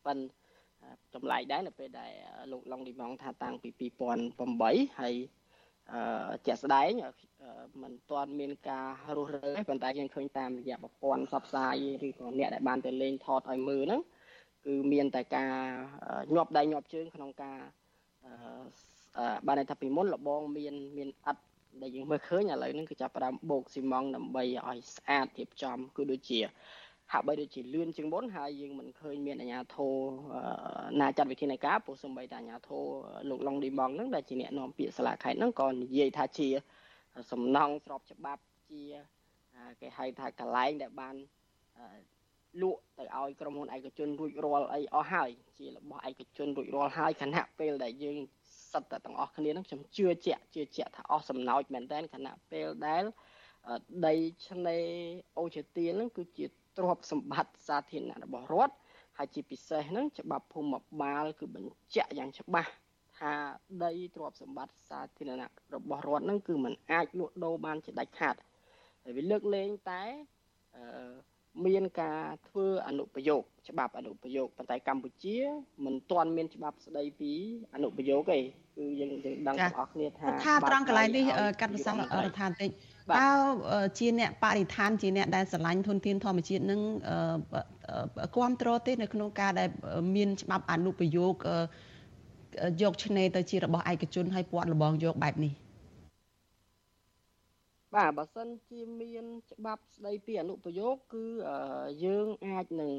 [0.06, 0.44] ប៉ុន្តែ
[1.14, 2.12] ចម្លែកដែរនៅពេលដែល
[2.52, 3.70] លោកឡុងឌីម៉ងថាតាំងពី
[4.34, 5.16] 2008ហើយ
[5.92, 6.92] អឺជាក់ស្ដែង
[7.82, 11.76] มันទាន់មានការរស់រើប៉ុន្តែយើងឃើញតាមរយៈប្រព័ន្ធផ្សព្វផ្សាយ
[12.08, 14.02] ឬក៏អ្នកដែលបានទៅលេងថតឲ្យមើលហ្នឹង
[14.66, 15.54] គឺមានតែការ
[16.36, 17.60] ញាប់ដៃញាប់ជើងក្នុងការ
[18.26, 21.44] អឺបានន័យថាពីមុនលបងមានមានអត់
[21.82, 26.40] ដែលយើងមើលឃើញឥឡូវហ្នឹងគឺចាប់ផ្ដើមបូកស៊ីម៉ងដើម្បីឲ្យស្អាតរៀបចំគឺដូចជា
[27.14, 29.96] ហាក់បីដូចជាលឿនជាងមុនហើយយើងមិនឃើញមានអាជ្ញាធរ
[31.02, 32.86] ណាចាត់វិធានការព្រោះសំបីតែអាជ្ញាធរ
[33.30, 36.48] លោកឡុងឌីម៉ងហ្នឹងដែលជាអ្នកនាំពាក្យសាលាខេត្តហ្នឹងក៏និយាយថាជា
[37.32, 38.84] សំណង់ស្របច្បាប់ជា
[39.82, 41.16] គេហៅថាកន្លែងដែលបាន
[42.62, 48.18] លក់ទៅឲ្យក្រុមហ៊ុនឯកជនរួចរាល់អីអស់ហើយជារបស់ឯកជនរួចរាល់ហើយខណៈពេលដែលយើង
[48.72, 53.04] សិតតែទាំងអស់គ្នានឹងខ្ញុំជឿជាក់ជឿជាក់ថាអស់សំណោចមែនតើខណៈពេលដែល
[54.08, 54.14] ដី
[54.48, 54.86] ឆ្នេរ
[55.40, 56.46] អូជាទៀននឹងគឺជា
[56.78, 58.76] ទ្រព្យសម្បត្តិសាធារណៈរបស់រដ្ឋ
[59.18, 62.70] ហើយជាពិសេសហ្នឹងច្បាប់ភូមិបាលគឺបញ្ជាក់យ៉ាងច្បាស់
[63.20, 63.34] ថា
[63.84, 68.36] ដីទ្រព្យសម្បត្តិសាធារណៈរបស់រដ្ឋហ្នឹងគឺมันអាចលក់ដូរបានជាដាច់ខាត
[69.04, 70.04] ហើយវាលើកលែងតែ
[70.76, 71.14] អឺ
[71.66, 75.38] មានការធ្វើអនុប្រយោគច្បាប់អនុប្រយោគប៉ុន្តែកម្ពុជា
[75.86, 77.32] មិនទាន់មានច្បាប់ស្ដីពី
[77.74, 78.40] អនុប្រយោគទេ
[78.78, 81.24] គឺយើងយើងដឹងទាំងអស់គ្នាថាថាត្រង់កន្លែងនេះ
[81.62, 82.72] កាត់ប្រសាសន៍រដ្ឋាភិបាល
[83.12, 83.28] តើ
[83.98, 86.82] ជាអ្នកបរិស្ថានជាអ្នកដែលស្រឡាញ់ធនធានធម្មជាតិនឹង
[88.36, 89.70] គ្រប់គ្រងទេនៅក្នុងការដែល
[90.16, 91.34] មានច្បាប់អនុប្រយោគ
[92.82, 95.54] យកឆ្នេរទៅជារបស់ឯកជនហើយពាត់លបងយកបែបនេះ
[97.96, 101.26] បាទបើសិនជាមានច្បាប់ស្ដីពីអនុប្រយោគគឺ
[102.06, 102.94] យើងអាចនឹង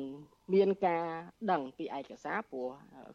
[0.54, 1.06] មានការ
[1.50, 2.68] ដឹងពីឯកសារព្រោះ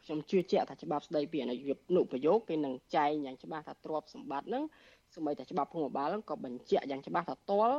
[0.03, 4.63] ខ្ញុំជឿជាក់ថាច្បាប់ស្ដីពីអនុប្រយោគគេនឹងចែងយ៉ាងច្បាស់ថាទ្រព្យសម្បត្តិហ្នឹង
[5.15, 7.69] សូម្បីតែច្បាប់ភូមិបាលហ្នឹងក៏បញ្ជាក់យ៉ាងច្បាស់ថាតល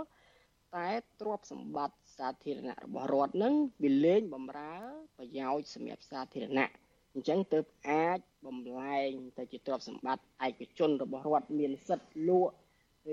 [0.76, 0.88] តែ
[1.20, 4.74] ទ្រព្យសម្បត្តិសាធារណៈរបស់រដ្ឋហ្នឹងវាលែងបំរើ
[5.16, 6.70] ប្រយោជន៍សម្រាប់សាធារណៈ
[7.14, 12.54] អញ្ចឹងទើបអាចបំលែងទៅជាទ្រព្យសម្បត្តិឯកជនរបស់រដ្ឋមានសិទ្ធិលក់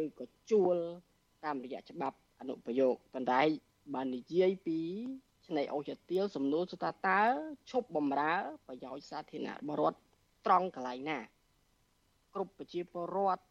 [0.02, 0.76] ឬក៏ជួល
[1.44, 3.42] តាមរយៈច្បាប់អនុប្រយោគប៉ុន្តែ
[3.94, 4.80] បាននិយាយពី
[5.48, 7.22] ឆ្នៃអូចទៀលសំណួរសុថាតើ
[7.72, 8.34] ឈប់បំរើ
[8.68, 10.00] ប្រយោជន៍សាធារណៈរបស់រដ្ឋ
[10.46, 11.20] ត្រង់កន្លែងណា
[12.34, 13.44] គ្រប់ប្រជាពលរដ្ឋ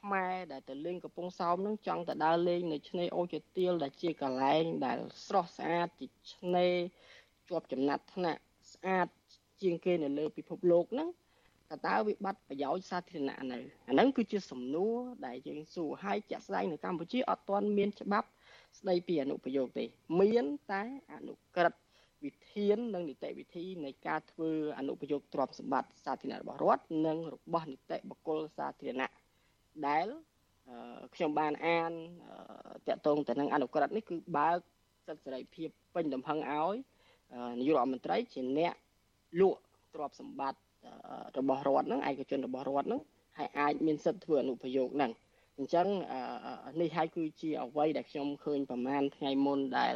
[0.00, 6.74] ខ្មែរដែលទៅលេងកំពង់សោមនឹងចង់ទៅដើរលេងនៅឆ្នេរអូជាទៀលដែលជាកន្លែងដែលស្រស់ស្អាតជាឆ្នេរ
[7.48, 8.40] ជាប់ចំណាត់ថ្នាក់
[8.72, 9.08] ស្អាត
[9.62, 11.08] ជាងគេនៅលើពិភពលោកហ្នឹង
[11.70, 18.28] តើតើវាបាត់ប្រយោជន៍សាធារណៈនៅអាហ្នឹងគឺជាសំណួរដែលយើងសួរហើយជាក់ស្ដែងនៅកម្ពុជាអត់ទាន់មានច្បាប់
[18.78, 19.84] ស្ដីពីអនុប្រយោគទេ
[20.20, 20.82] មានតែ
[21.14, 21.80] អនុក្រឹត្យ
[22.24, 29.10] វិធាននិងនីតិវិធីនៃការធ្វើអនុប្រយោគទ្រព្យសម្បត្តិសាធារណៈរបស់រដ្ឋនិងរបស់នីតិបុគ្គលសាធារណៈ
[29.88, 30.06] ដែល
[31.14, 31.90] ខ្ញុំបានអាន
[32.88, 34.58] តកតងទៅនឹងអនុក្រឹត្យនេះគឺបើក
[35.06, 36.76] សិទ្ធិសេរីភាពពេញលំហឹងឲ្យ
[37.58, 38.74] នាយករដ្ឋមន្ត្រីជាអ្នក
[39.40, 39.60] លក់
[39.94, 40.60] ទ្រព្យសម្បត្តិ
[41.38, 43.00] របស់រដ្ឋហ្នឹងឯកជនរបស់រដ្ឋហ្នឹង
[43.38, 45.10] ហើយអាចមានសិទ្ធិធ្វើអនុប្រយោគហ្នឹង
[45.58, 45.88] អអញ្ចឹង
[46.80, 49.94] នេះហើយគឺជាអ្វីដែលខ្ញុំឃើញប្រហែលថ្ងៃមុនដែល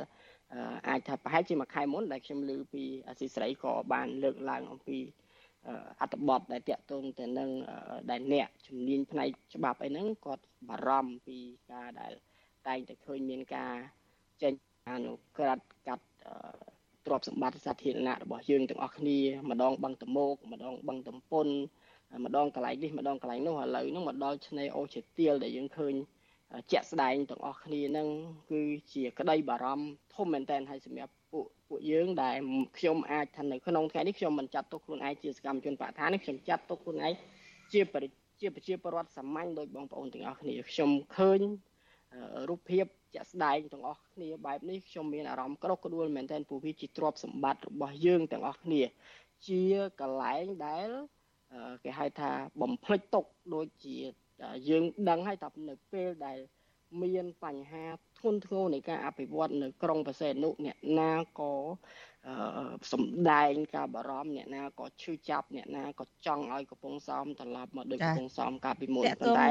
[0.89, 4.99] អាចថាប្រហែលជាមួយខែមុនដែលខ្ញុំឮពីអសីស្រីក៏បានលើកឡើងអំពី
[6.01, 7.51] អត្ថបទដែលតាក់ទងទៅនឹង
[8.11, 11.39] ដែលអ្នកជំនាញផ្នែកច្បាប់អីហ្នឹងគាត់បារម្ភពី
[11.73, 12.13] ការដែល
[12.67, 13.75] តែងតែឃើញមានការ
[14.43, 14.53] ចេញ
[14.91, 16.05] អនុក្រឹត្យកាត់
[17.07, 19.19] ទ្រព្យសម្បត្តិសាធារណៈរបស់យើងទាំងអស់គ្នា
[19.51, 21.49] ម្ដងបឹងតមោកម្ដងបឹងតំពុន
[22.25, 25.95] ម្ដងកន្លែងនេះម្ដងកន្លែងនោះឥឡូវហ្នឹងមកដល់ឆ្នេរអូជាទៀលដែលយើងឃើញ
[26.73, 28.09] ជាក់ស្ដែងទាំងអស់គ្នាហ្នឹង
[28.51, 28.63] គឺ
[28.93, 31.13] ជាក្តីបារម្ភធំមែនតើហើយសម្រាប់
[31.69, 32.37] ពួកពួកយើងដែល
[32.79, 37.13] ខ្ញុំអាចថានៅក្នុងថ្ងៃនេះខ្ញុំមិនចាត់ទុកខ្លួនឯងជាសកម្មជនបរិស្ថាននេះខ្ញុំចាត់ទុកខ្លួនឯង
[37.73, 37.81] ជា
[38.41, 41.41] ជាប្រជាពលរដ្ឋសាមញ្ញដោយបងប្អូនទាំងអស់គ្នាខ្ញុំឃើញ
[42.49, 42.85] រូបភាព
[43.15, 48.83] ជាក់ស្ដែងទាំងអស់គ្នាបែបនេះខ្ញុំមានអារម្មណ៍ក្រោកក្ដួលមែនទែនព្រោះវាជាទ្រព្យសម្បត្តិរបស់យើងទាំងអស់គ្នា
[49.49, 49.63] ជា
[50.01, 50.89] កន្លែងដែល
[51.85, 53.97] គេហៅថាបំភ្លេចទុកដូចជា
[54.69, 56.39] យើងដឹងហើយតែនៅពេលដែល
[57.03, 57.85] មានបញ្ហា
[58.25, 61.53] ធ្ងន់ធ្ងរនៃការអភិវឌ្ឍនៅក្រុងបរសេនុអ្នកណាក៏
[62.93, 69.49] សំដែងការបារម្ភអ្នកណាក៏ឈឺចាប់អ្នកណាក៏ចង់ឲ្យកំពង់សោមត្រឡប់មកដូចកំពង់សោមកាលពីមុនប៉ុន្តែ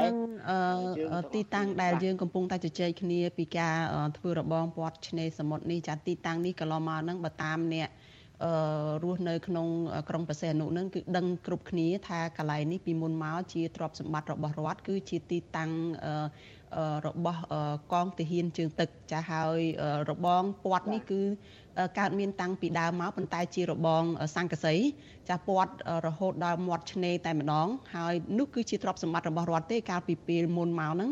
[1.34, 3.76] ទីតាំងដែលយើងកំពុងតែជជែកគ្នាពីការ
[4.18, 7.90] ធ្វើរបងពាត់ឆ្នេរសមុទ្រនេះចាទីតាំងនេះកន្លងមកហ្នឹងបើតាមអ្នក
[8.44, 8.52] អឺ
[9.04, 9.66] រស់នៅក្នុង
[10.08, 15.70] ក្រុងប្រសេះអនុនឹងគឺដឹងគ្រប់គ្នាថាកន្លែងនេះពីមុនមកជាទ្រព្យសម្បត្តិរបស់រដ្ឋគឺជាទីតាំង
[17.06, 17.40] របស់
[17.92, 19.60] កងទាហានជើងទឹកចាស់ហើយ
[20.10, 21.22] របងពាត់នេះគឺ
[21.98, 24.02] កើតមានតាំងពីដើមមកប៉ុន្តែជារបង
[24.36, 24.74] សង្កសី
[25.28, 25.72] ចាស់ពាត់
[26.06, 31.10] រហូតដល់មាត់ឆ្នេរតែម្ដងហើយនោះគឺជាទ្រព្យសម្បត្តិរបស់រដ្ឋទេកាលពីពេលមុនមកហ្នឹង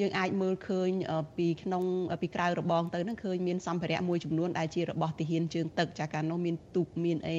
[0.00, 0.90] យើងអាចមើលឃើញ
[1.36, 1.84] ពីក្នុង
[2.22, 7.38] ពីក្រៅរបងទៅហ្នឹងឃើញមានសម្ភារៈមួយចំនួនដែលជារបស់ទាហានជើងទឹកចាកាលនោះមានទូកមានអី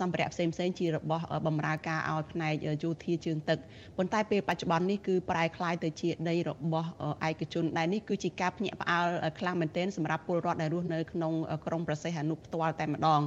[0.00, 2.52] សម្ភារៈផ្សេងផ្សេងជារបស់បម្រើការឲ្យផ្នែក
[2.84, 3.58] យោធាជើងទឹក
[3.96, 6.88] ប៉ុន្តែពេលបច្ចុប្បន្ននេះគឺប្រែក្លាយទៅជាដីរបស់
[7.28, 9.06] ឯកជនដែលនេះគឺជាការភ្ញាក់ផ្អើល
[9.38, 11.32] ខ្លាំងមែនទែនសម្រាប់ពលរដ្ឋដែលរស់នៅក្នុង
[11.66, 13.20] ក្រុងប្រសេះអនុផ្ទាល់តែម្ដង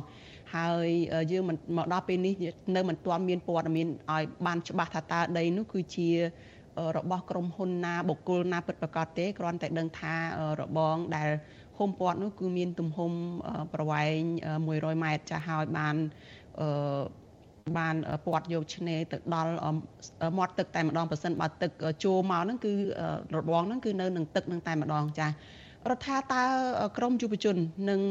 [0.55, 0.87] ហើយ
[1.31, 1.43] យើង
[1.77, 2.33] មកដល់ពេលនេះ
[2.75, 6.09] នៅមិនទាន់មានព័ត៌មានឲ្យបានច្បាស់ថាតើដីនោះគឺជា
[6.97, 10.13] របស់ក្រុមហ៊ុនណាបុគ្គលណាពិតប្រាកដទេគ្រាន់តែដឹងថា
[10.61, 11.29] របងដែល
[11.77, 13.11] ហុំព័ទ្ធនោះគឺមានទំហំ
[13.73, 14.19] ប្រវែង
[14.61, 15.95] 100ម៉ែត្រចាស់ហើយបាន
[16.59, 17.03] អឺ
[17.77, 17.95] បាន
[18.25, 19.53] ពាត់យកឆ្នេរទៅដល់
[20.37, 21.71] មាត់ទឹកតែម្ដងប៉ះសិនបើទឹក
[22.03, 22.73] ចូលមកហ្នឹងគឺ
[23.37, 25.31] របងហ្នឹងគឺនៅនឹងទឹកនឹងតែម្ដងចារ
[25.97, 26.43] ដ្ឋាតើ
[26.97, 27.55] ក្រមយុវជន
[27.89, 28.01] និង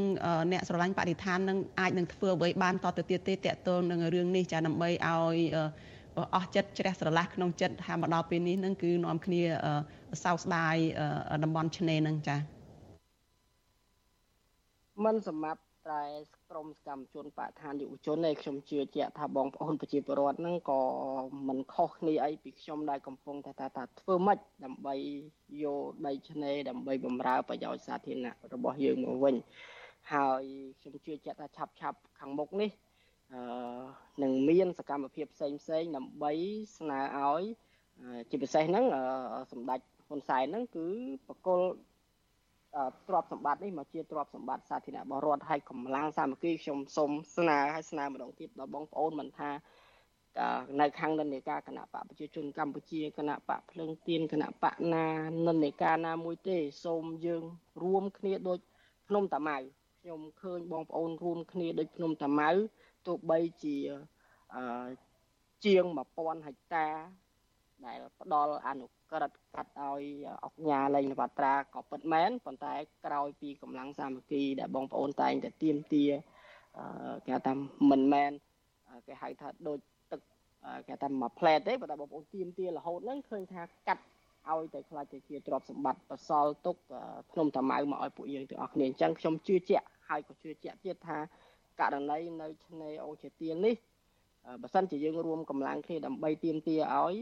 [0.53, 5.37] អ្នកស្រឡាញ់បរិស្ថាននឹងអាចនឹងធ្វើអ្វីបានតទៅទៀតទេតកតងនឹងរឿងនេះចាដើម្បីឲ្យ
[6.35, 9.43] អស់ចិត្តជ្រះស្រឡះក្នុងចិត្តថាមកដល់ពេលនេះនឹងគឺនាំគ្នា
[10.25, 10.77] សោកស្ដាយ
[11.45, 12.37] តំបន់ឆ្នេរនឹងចា
[15.05, 15.61] មិនសម្រាប់
[15.91, 16.05] តែ
[16.51, 20.81] ក្រមសកម្មជនបឋានយុវជនឯខ្ញុំជឿជាក់ថាបងប្អូនប្រជាពលរដ្ឋហ្នឹងក៏
[21.49, 24.95] មិនខុសគ្នាអីពីខ្ញុំដែលកំពុងតែថាថាធ្វើម៉េចដើម្បី
[25.63, 29.35] យកដីឆ្នេរដើម្បីបម្រើប្រយោជន៍សាធារណៈរបស់យើងមកវិញ
[30.13, 30.43] ហើយ
[30.81, 32.92] ខ្ញុំជឿជាក់ថាឆាប់ឆាប់ខាងមុខនេះអឺ
[34.23, 36.33] នឹងមានសកម្មភាពផ្សេងផ្សេងដើម្បី
[36.79, 37.43] ស្នើឲ្យ
[38.31, 38.85] ជាពិសេសហ្នឹង
[39.53, 40.87] សម្ដេចហ៊ុនសែនហ្នឹងគឺ
[41.29, 41.61] បកគល
[43.09, 49.51] ទ្រព្យសម្បត្តិនេះមកជាទ្រព្យសម្បត្តិសាធារណៈរបស់រដ្ឋឲ្យកម្លាំងសាមគ្គីខ្ញុំសូមស្នើឲ្យស្នើម្ដងទៀតដល់បងប្អូនមិនថា
[50.81, 55.07] នៅខាងនិន្នាការគណៈបកប្រជាជនកម្ពុជាគណៈបកភ្លើងទៀនគណៈបកណា
[55.47, 57.45] និន្នាការណាមួយទេសូមយើង
[57.83, 58.59] រួមគ្នាដូច
[59.09, 59.59] ភ្នំតាម៉ៅ
[60.01, 62.51] ខ្ញុំឃើញបងប្អូនរួមគ្នាដូចភ្នំតាម៉ៅ
[63.07, 63.77] ទោះបីជា
[64.55, 64.63] អឺ
[65.65, 65.85] ជាង
[66.17, 66.87] 1000ហិកតា
[67.87, 70.03] ដែលផ្ដល់អនុក្រឹត្យកាត់ឲ្យ
[70.45, 72.75] អង្គការលេងនវត្រាក៏ពិតមែនប៉ុន្តែ
[73.07, 76.05] ក្រោយពីកម្លាំងសាមគ្គីដែលបងប្អូនតែងតែទៀមទា
[77.27, 77.53] គេថា
[77.91, 78.31] មិនមែន
[79.07, 79.79] គេហៅថាដូច
[80.13, 80.21] ទឹក
[80.89, 84.03] គេថាមួយផ្លែតទេប៉ុន្តែបងប្អូនទៀមទារហូតហ្នឹងឃើញថាកាត់
[84.51, 86.77] ឲ្យតែខ្លាចទៅជាទ្រព្យសម្បត្តិបសល់ទុក
[87.33, 91.19] ភ្នំតាម៉ៅមកឲ្យពួកយើងទាំងអស់គ្នាអញ្ចឹងខ្ញុំជឿជាក់ហើយក៏ជឿជាក់ទៀតថា
[91.81, 93.75] ករណីនៅឆ្នេរអូជាទៀននេះ
[94.63, 97.15] បើសិនជាយើងរួមកម្លាំងគ្នាដើម្បីទៀមទាឲ្យ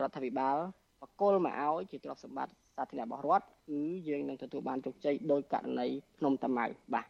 [0.00, 0.56] រដ្ឋាភិបាល
[1.00, 5.86] បកគលមកឲ្យជាទ្រព្យសម្បត្តិសាធារណៈរបស់រដ្ឋគឺយើងនឹងទទួលបានជោគជ័យដោយករណី
[6.18, 7.06] ភ្នំតាម៉ៅបាទ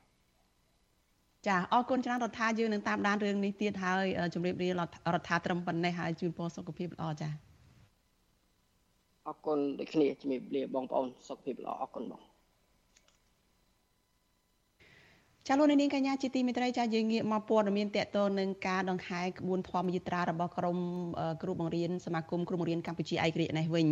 [1.49, 4.81] ចាអរគុណច្រើនរដ្ឋាយើងនឹងតាមដានរឿងនេះទៀតហើយជម្រាបលារ
[5.21, 7.29] ដ្ឋាត្រឹមប៉ុណ្ណេះហើយជូនពរសុខភាពល្អចា
[9.27, 12.23] អរគុណដូចគ្នាជម្រាបលាបងប្អូនសុខភាពល្អអរគុណបង
[15.53, 20.79] ចាលោកនាងកញ្ញាជាទីមេត្រីចាយើងងាកមកព័ត៌មានតកតនឹងការដង្ហែក្បួនធម្មយាត្រារបស់ក្រម
[21.43, 23.87] គ្រូបង្រៀនសមាគមគ្រូបង្រៀនកម្ពុជាឯករាជ្យនេះវិញ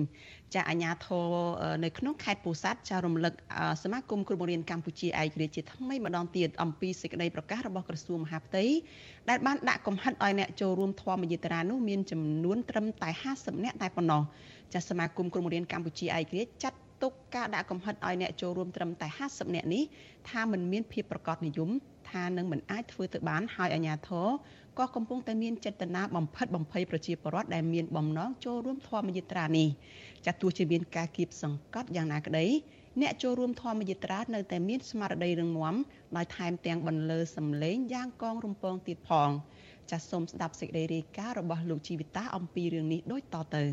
[0.55, 1.33] ចាអាញាធរ
[1.85, 3.35] នៅក្នុងខេត្តពោធិ៍សាត់ចារំលឹក
[3.83, 8.65] សមាគមគ្រូបង្រៀនកម្ពុជាឯករាជ្យជាថ្មីម្ដងទៀតអំពីសេចក្តីប្រកាសរបស់ក្រសួងមហាផ្ទៃ
[9.29, 14.23] ដែលបានដាក់កំហិតឲ្យអ្នកចូលរួមធម្មយាត្រានោះមានចំនួនត្រឹមតែ50នាក់តែប៉ុណ្ណោះ
[14.75, 19.83] ចាសមាគមគ្រូបង្រៀនកម្ពុជាឯករាជ្យចាត់ ទុកការដាក់កំហិតឲ្យអ្នកចូលរួមត្រឹមតែ50នាក់នេះ
[20.29, 21.71] ថាมันមានភាពប្រកបនិយម
[22.11, 24.29] ថានឹងមិនអាចធ្វើទៅបានហើយអាជ្ញាធរ
[24.79, 29.69] ក៏កំពុងតែមានចេតនាបំផិតបំភ័យប្រជាពលរដ្ឋដែលមានបំណងចូលរួមធម្មយាត្រានេះ
[30.27, 32.47] ចាត់ទោះជាមានការគៀបសង្កត់យ៉ាងណាក្តី
[33.01, 35.75] អ្នកចូលរួមធម្មយាត្រានៅតែមានស្មារតីរឹងមាំ
[36.17, 39.31] ដោយថែមទាំងបន្លឺសំឡេងយ៉ាងកងរំពងទៀតផង
[39.91, 43.65] ចាសសូមស្ដាប់សេចក្តីរាយការណ៍របស់លោកជីវិតាអំពីរឿងនេះដូចតទៅ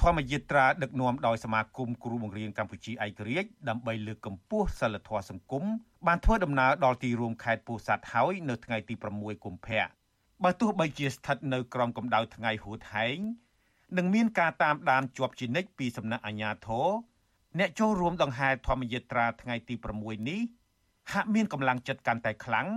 [0.00, 5.64] ធម្មយាត្រាដឹកនាំដោយសមាគមគ្រូបង្រៀនកម្ពុជាឯករាជ្យដើម្បីលើកកម្ពស់សិលធម៌សង្គម
[6.06, 9.84] បានធ្វើដំណើរដល់ទីរួមខេត្តពោធិ៍សាត់ហើយនៅថ្ងៃទី6កុម្ភៈ
[10.44, 13.18] បើទោះបីជាស្ថិតនៅក្រោមកម្ដៅថ្ងៃហួតហែង
[13.96, 16.88] នឹងមានការតាមដានជាប់ជានិច្ចពីសំណាក់អាជ្ញាធរ
[17.58, 20.40] អ្នកចូលរួមដង្ហែធម្មយាត្រាថ្ងៃទី6នេះ
[21.12, 22.68] ហាក់មានកម្លាំងចិត្តកាន់តែខ្លាំង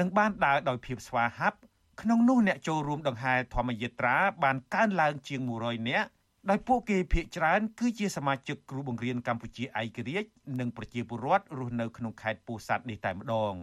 [0.00, 1.58] និងបានដើរដោយភាពស្វាហាប់
[2.00, 6.08] ក្នុងនោះអ្នកចូលរួមដង្ហែធម្មយាត្រាបានកើនឡើងជាង100នាក់
[6.50, 10.28] ដោយពួកគេភ័យច្រើនគឺជាសមាជិកគ្រូបង្រៀនកម្ពុជាឯករាជ្យ
[10.60, 13.54] និងប្រជាពលរដ្ឋរស់នៅក្នុងខេត្តពោធិ៍សាត់នេះតែម្ដង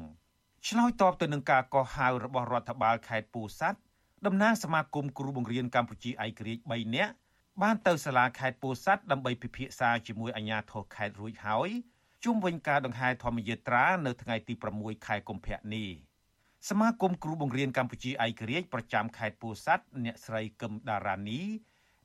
[0.67, 3.79] ឆ្លើយតបទៅនឹងការកោះហៅរបស់រដ្ឋបាលខេត្តពោធិ៍សាត់
[4.25, 7.13] តំណាងសមាគមគ្រូបង្រៀនកម្ពុជាឯករាជ្យ3នាក់
[7.61, 11.69] បានទៅសាលាខេត្តពោធិ៍សាត់ដើម្បីពិភាក្សាជាមួយអាជ្ញាធរខេត្តរួចហើយ
[12.23, 15.89] ជុំវិញការដង្ហែធម្មយាត្រានៅថ្ងៃទី6ខែកុម្ភៈនេះ
[16.69, 21.41] សមាគមគ្រូបង្រៀនកម្ពុជាឯករាជ្យប្រចាំខេត្តពោធិ៍សាត់អ្នកស្រីកឹមដារ៉ានី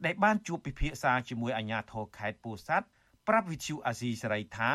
[0.05, 2.87] ដែលបានជួបពិភាក្សាជាមួយអាជ្ញាធរខេត្តពោធិ៍សាត់
[3.29, 4.73] ប្រាប់វិទ្យុអាស៊ីសេរីថា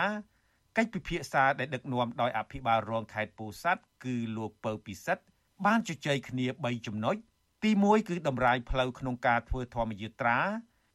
[0.78, 5.24] កិច្ចពិភាក្សាដែលដឹកនាំដោយអភិបាលរងខេត្តពោធិ៍សាត់គឺលោកពៅពិសិដ្ឋ
[5.66, 7.16] បានជជែកគ្នា3ចំណុច
[7.64, 10.40] ទី1គឺតម្រាយផ្លូវក្នុងការធ្វើធម្មយាត្រា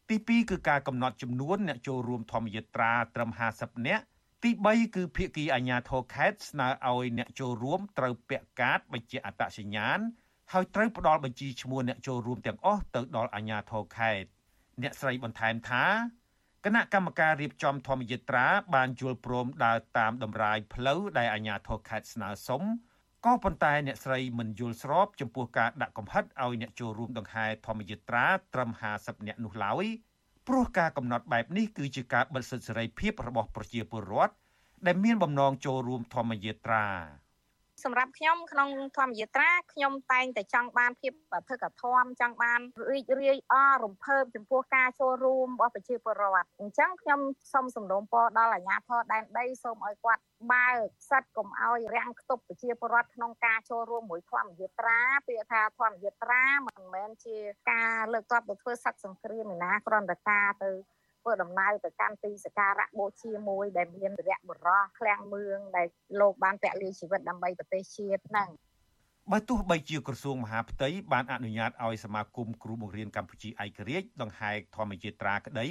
[0.09, 4.05] ទី2គឺការកំណត់ចំនួនអ្នកចូលរួមធម្មយាត្រាត្រឹម50នាក់
[4.43, 10.01] ទី3គឺភាគីអាជ្ញាធរខេត្តស្នើឲ្យអ្នកចូលរួមត្រូវពាក់កាតបញ្ជាអត្តសញ្ញាណ
[10.55, 14.29] ហើយត្រូវផ្ដល់បញ្ជីឈ្មោះអ្នកចូលរួមទាំងអស់ទៅដល់អាជ្ញាធរខេត្ត
[14.83, 15.85] អ្នកស្រីបន្ថែមថា
[16.65, 22.63] គណៈកម្មការរៀបចំធម្មយាត្រាបានយល់ព្រមដើរតាមតម្រាយផ្លូវដែលអាជ្ញាធរខេត្តស្នើសុំ
[23.25, 29.85] ក៏ប៉ុន្តែអ្នកស្រីមិនយល់ស្របចំពោះការដាក់កំហិតឲ្យអ្នកចូលរួមដង្ហែធម្មយាត្រាត្រឹម50នាក់នោះឡើយ
[30.49, 34.35] ព្រោះការកំណត់បែបនេះគឺជាការបិទសិទ្ធិសេរីភាពរបស់ប្រជាពលរដ្ឋ
[34.87, 36.87] ដែលមានបំណងចូលរួមធម្មយាត្រា
[37.85, 42.61] សម្រាប់ខ្ញុំក្នុងធម្មយាត្រាខ្ញុំតែងតែចង់បានភាពអធិកធមចង់បាន
[42.91, 43.55] រីករាយអ
[43.85, 47.21] រំភើបចំពោះការចូលរួមរបស់ប្រជាពលរដ្ឋអញ្ចឹងខ្ញុំ
[47.53, 50.23] សូមសំណូមពរដល់អាជ្ញាធរដែនដីសូមឲ្យគាត់
[50.53, 57.37] បើកសិតកុំឲ្យរាំងខ្ទប់ប្រជាពលរដ្ឋក្នុងការចូលរួមមួយធម្មយាត្រាពាក្យថាធម្មយាត្រាមិនមែនជា
[57.71, 60.71] ការលើកទ័ពទៅធ្វើសឹកសង្គ្រាមឯណាគ្រាន់តែការទៅ
[61.21, 65.87] ធ្វើដំណើរទៅកាន់ទីសក្ការៈបូជាមួយដែលមានវរៈបរោះឃ្លាំងមឿងដែល
[66.21, 68.49] លោកបានពលីជីវិតដើម្បីប្រទេសជាតិហ្នឹង
[69.33, 75.69] បើទោះបីជាក្រសួងមហាផ្ទៃបានអនុញ្ញាតឲ្យសមាគមគ្រូបង្រៀនកម្ពុជាឯករាជ្យដង្ហែធម្មយាត្រាក្តី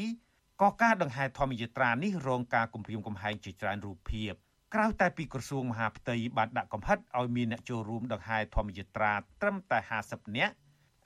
[0.62, 4.34] ក៏ការដង្ហែធម្មយាត្រានេះរងការគំរាមកំហែងជាច្រើនរូបភាព
[4.74, 10.54] ក្រៅតែពីក្រសួងមហាផ្ទៃបានដាក់កំហិតឲ្យមានអ្នកចូលរួមដង្ហែធម្មយាត្រាត្រឹមតែ50នាក់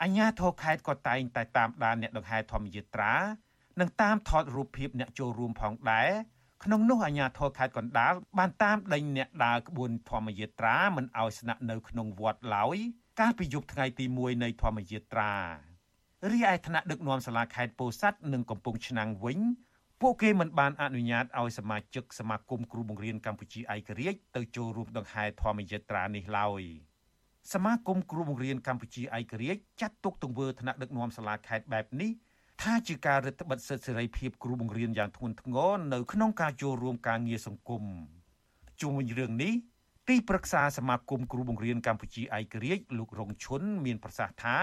[0.01, 3.13] អាជ្ញាធរខេត្តក៏តែងតែតាមដានអ្នកដង្ហែធម្មយាត្រា
[3.79, 6.09] និងតាមថតរូបភាពអ្នកចូលរួមផងដែរ
[6.63, 12.77] ក្នុងនោះអាជ្ញាធរខេត្តកណ្ដាលបានតាមដេញអ្នកដើរក្បួនធម្មយាត្រាមិនឲ្យស្នាក់នៅក្នុងវត្តឡើយ
[13.19, 15.33] កាលពីយប់ថ្ងៃទី1នៃធម្មយាត្រា
[16.31, 19.39] រីឯថ្នាក់ដឹកនាំសាលាខេត្តពោធិ៍សាត់និងកំពង់ឆ្នាំងវិញ
[20.01, 26.63] ពួកគេមិនបានអនុញ្ញាតឲ្យសមាជិកសមាគមគ្រូបង្រៀនកម្ពុជាឯករាជ្យទៅចូលរួមដង្ហែធម្មយាត្រានេះឡើយ
[27.53, 32.11] សមាគមគ្រូបង្រៀនកម្ពុជាឯករាជ្យចាត់ទុកទង្វើថ្នាក់ដឹកនាំសាលាខេត្តបែបនេះ
[32.61, 37.83] ថាជាការរឹតបន្តឹងសិទ្ធិសេរីភាពគ្រូបង្រៀនយ៉ាងធ្ងន់ធ្ងរនៅក្នុងការចូលរួមការងារសង្គម
[38.81, 39.53] ជុំវិញរឿងនេះ
[40.09, 44.57] ទីប្រឹក្សាសមាគមគ្រូបង្រៀនកម្ពុជាឯករាជ្យលោករងឈុនមានប្រសាសន៍ថា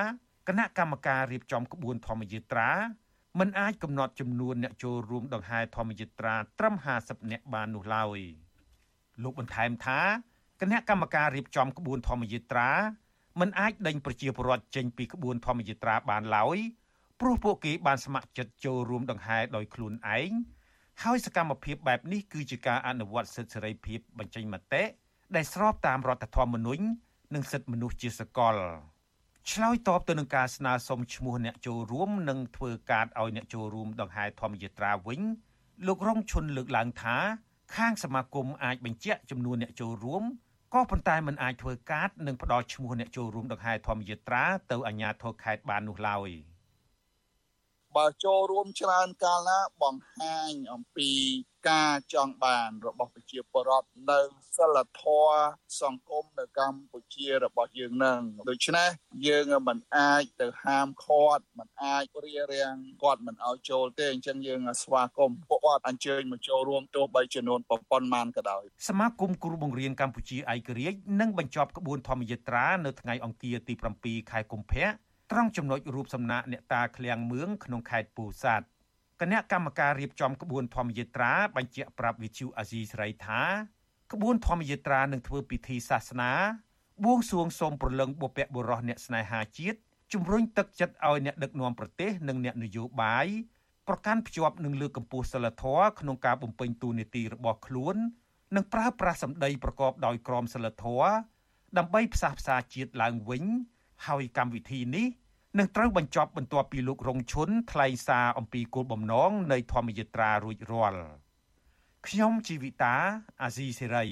[0.48, 2.70] គណៈកម្មការរៀបចំក្បួនធម្មយាត្រា
[3.38, 8.18] មិនអាចកំណត់ចំនួនអ្នកចូលរួមដង្ហែធម្មយាត្រាត្រឹម50នាក់បាននោះឡើយ
[9.22, 10.00] លោកបន្ថែមថា
[10.60, 12.70] គណៈកម្មការរៀបចំក្បួនធម្មយាត្រា
[13.40, 16.58] មិនអាចដេញប្រជាពលរដ្ឋចេញពីក្បួនធម្មយាត្រាបានឡើយ
[17.20, 20.30] ព្រោះពួកគេបានស្ម័គ្រចិត្តចូលរួមដង្ហែដោយខ្លួនឯង
[21.02, 24.82] ហើយសកម្មភាពបែបនេះគឺជាការអនុវត្តសិទ្ធិសេរីភាពបញ្ចេញមតិ
[25.36, 26.84] ដែលស្របតាមរដ្ឋធម្មនុញ្ញ
[27.34, 28.56] និងសិទ្ធិមនុស្សជាសកល
[29.50, 35.20] ឆ្លើយតបទៅនឹងការស្នើសុំឈ្មោះអ្នកចូលរួមនិងធ្វើការឲ្យអ្នកចូលរួមដង្ហែធម្មយាត្រាវិញ
[35.86, 37.16] លោករងឈុនលើកឡើងថា
[37.76, 40.22] ខាងសមាគមអាចបញ្ជាក់ចំនួនអ្នកចូលរួម
[40.74, 46.30] ក៏ប៉ុន្តែมันអាចធ្វើការនិងផ្ដល់ឈ្មោះអ្នកចូលរួមដង្ហែធម្មយាត្រាទៅអាជ្ញាធរខេត្តបាននោះឡើយ។
[47.96, 51.10] បើចូលរួមច្រើនកាលណាបង្ហាញអំពី
[51.68, 54.20] ការចង់បានរបស់ប្រជាពលរដ្ឋនៅ
[54.56, 55.40] សិលធម៌
[55.80, 58.20] សង្គមនៅកម្ពុជារបស់យើងនឹង
[58.50, 58.88] ដូច្នេះ
[59.26, 78.66] យើងមិនអាចទៅហាមឃាត់មិនអាចរៀបរៀងគាត់មិនឲ្យចូលទេអញ្ចឹងយើងស្វាគមន៍ពួកគាត់អញ្ជើញមកចូលរួមទោះបីចំនួនប៉ុណ្ណាក៏ដោយសមាគមគ្រូបង្រៀនកម្ពុជាឯករាជ្យនឹងបញ្ចប់ក្បួនធម្មយាត្រានៅថ្ងៃអង្គារទី7ខែកុម្ភៈ ត្រង់ចំណុចរូបសំណាកអ្នកតាឃ្លាំងមឿងក្នុងខេត្តពោធិ៍សាត់
[79.20, 83.42] គណៈកម្មការរៀបចំក្បួនធម្មយាត្រាបញ្ជាក់ប្រាប់វិទ្យុអាស៊ីសេរីថា
[84.12, 86.32] ក្បួនធម្មយាត្រានឹងធ្វើពិធីសាសនា
[87.04, 89.78] បួងសួងសូមប្រលឹងបុព្វបុរសអ្នកស្នេហាជាតិ
[90.12, 93.26] ជំរុញទឹកចិត្តឲ្យអ្នកដឹកនាំប្រទេសនិងអ្នកនយោបាយ
[93.88, 97.96] ប្រកាន់ភ្ជាប់នឹងលើកកម្ពស់សិលធម៌ក្នុងការបំពេញតួនាទីរបស់ខ្លួន
[98.56, 101.10] និងប្រើប្រាស់សម្ដីប្រកបដោយក្រមសីលធម៌
[101.78, 103.44] ដើម្បីផ្សះផ្សាជាតិឡើងវិញ
[104.06, 105.06] ហើយកម្មវិធីនេះ
[105.58, 111.02] នឹងត្រូវបញ្ចប់បន្ទាប់ពីលោករងឈុនថ្លែងសារអំពីគោលបំណងនៃធម្មយាត្រារួចរាល់
[112.06, 112.94] ខ្ញុំជីវិតា
[113.42, 114.06] អាស៊ីសេរី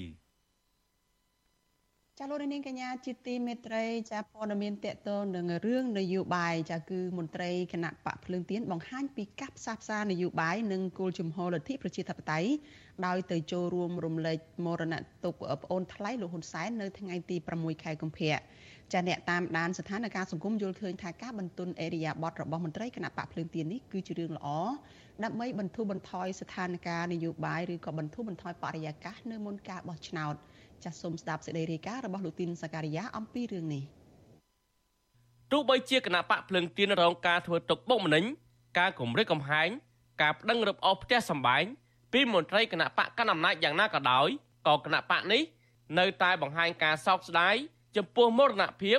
[2.21, 12.51] ចាលោកនាងកញ្ញាជាទីមេត្រីចាព័ត៌មានតកតនឹងរឿងនយោបាយចាគឺមន្ត្រីគណៈបកភ្លើងទៀនបង្ហាញពីកាប់ផ្សះផ្សានយោបាយនិងគោលជំហរលទ្ធិប្រជាធិបតេយ្យ
[13.07, 14.95] ដោយទៅចូលរួមរំលែកមរណ
[15.25, 18.35] ទុក្ខប្អូនថ្លៃលោកហ៊ុនសែននៅថ្ងៃទី6ខែកុម្ភៈ
[18.93, 24.49] ចាអ្នកតាមដានស្ថានភាពសង្គមយល់ឃើញថាការបន្ទន់អេរិយាប័តរបស់មន្ត្រីគណៈបកភ្លើងទៀននេះគឺជារឿងល្អ
[25.25, 30.37] ដើម្បីបន្ធូរបន្ថយស្ថានភាពនយោបាយឬក៏បន្ធូរបន្ថយបរិយាកាសនៅមុនការបោះឆ្នោត
[30.85, 33.85] ចាសសូមស្ដាប់សេចក្តីរាយការណ៍របស់លោកទីនសាការីយ៉ាអំពីរឿងនេះ
[35.53, 38.25] ទោះបីជាគណៈបកភ្លើងទៀនរងការធ្វើទុកបុកម្នេញ
[38.79, 39.69] ការគំរាមកំហែង
[40.23, 41.65] ការប្តឹងរឹបអូសផ្ទះសម្បែង
[42.13, 44.29] ពីមន្ត្រីគណៈបកកណ្ដាលអំណាចយ៉ាងណាក៏ដោយ
[44.67, 45.43] ក៏គណៈបកនេះ
[45.99, 47.55] នៅតែបង្ហាញការសោកស្ដាយ
[47.97, 48.99] ចំពោះមរណភាព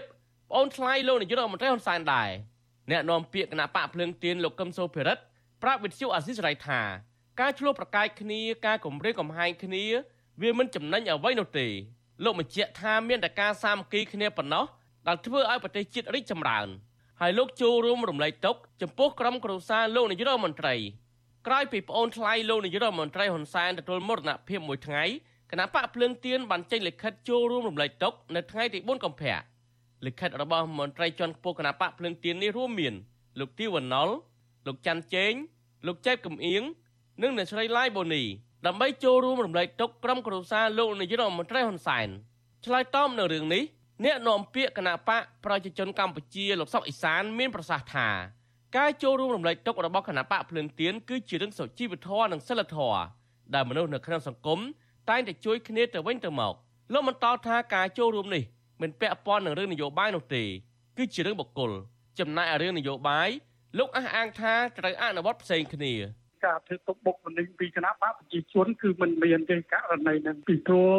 [0.49, 2.29] ប្អូនថ្លៃលោកនាយករដ្ឋមន្ត្រីហ៊ុនសែនដែរ
[2.91, 5.23] អ្នកនាំពាក្យគណៈបកភ្លើងទៀនលោកកឹមសូភិរិទ្ធ
[5.63, 6.81] ប្រាប់វិទ្យុអាស៊ីសេរីថា
[7.39, 9.85] ការឆ្លោះប្រកែកគ្នាការគម្រាមកំហែងគ្នា
[10.41, 11.67] វាមិនចំណេញអ្វីនោះទេ
[12.23, 14.65] លោកបញ្ជាក់ថាមានតែការសាមគ្គីគ្នាប៉ុណ្ណោះ
[15.07, 16.67] ដែលធ្វើឲ្យប្រទេសជាតិរីកចម្រើន
[17.21, 20.75] ហើយលោកចូលរួមរំលែកទុកចំពោះក្រុមគ្រួសារលោកនាយករដ្ឋមន្ត្រី
[21.47, 25.03] ក្រោយពីប្អូនថ្លៃលោកនាយករដ្ឋមន្ត្រីហ៊ុនសែនទទួលមរណភាពមួយថ្ងៃ
[25.51, 29.37] គណៈបកភ្លើងទៀនបានចេញលិខិតចូលរួមរំលែកទុកនៅថ្ងៃទី4កុម្ភៈ
[30.05, 32.93] លិខិតរបស់មន្ត្រីជាន់ខ្ពស់គណៈបកភ្លើងទៀននេះរួមមាន
[33.39, 34.09] លោកទីវណ្ណុល
[34.67, 35.33] លោកច័ន្ទជេង
[35.87, 36.61] លោកចែបកំអៀង
[37.21, 38.23] និងអ្នកស្រីឡាយបូនី
[38.67, 42.07] ដើម្បីចូលរួមរំលែកទុកក្រុមគ្រួសារលោកនាយរដ្ឋមន្ត្រីហ៊ុនសែន
[42.65, 43.63] ឆ្លើយតបនៅរឿងនេះ
[44.05, 48.07] អ្នកនាំពាក្យគណៈបកប្រជាជនកម្ពុជាលោកសុកអេសានមានប្រសាសន៍ថា
[48.77, 53.01] ការចូលរួមរំលែកទុករបស់គណៈបកភ្លើងទៀនគឺជារឿងសុជីវធម៌និងសិលធម៌
[53.53, 54.59] ដែលមនុស្សនៅក្នុងសង្គម
[55.09, 56.53] តែងតែជួយគ្នាទៅវិញទៅមក
[56.93, 58.43] លោកបន្តថាការចូលរួមនេះ
[58.81, 60.43] មិនពាក់ព័ន្ធនឹងរឿងនយោបាយនោះទេ
[60.97, 61.71] គឺជារឿងបុគ្គល
[62.19, 63.29] ចំណែកឯរឿងនយោបាយ
[63.77, 65.93] លោកអះអាងថាត្រូវអនុវត្តផ្សេងគ្នា
[66.45, 70.95] ការធ្វើទុកបុកម្នេញពីគណៈបកប្រជាជនគឺมันមានទេករណីនឹងពីព្រោះ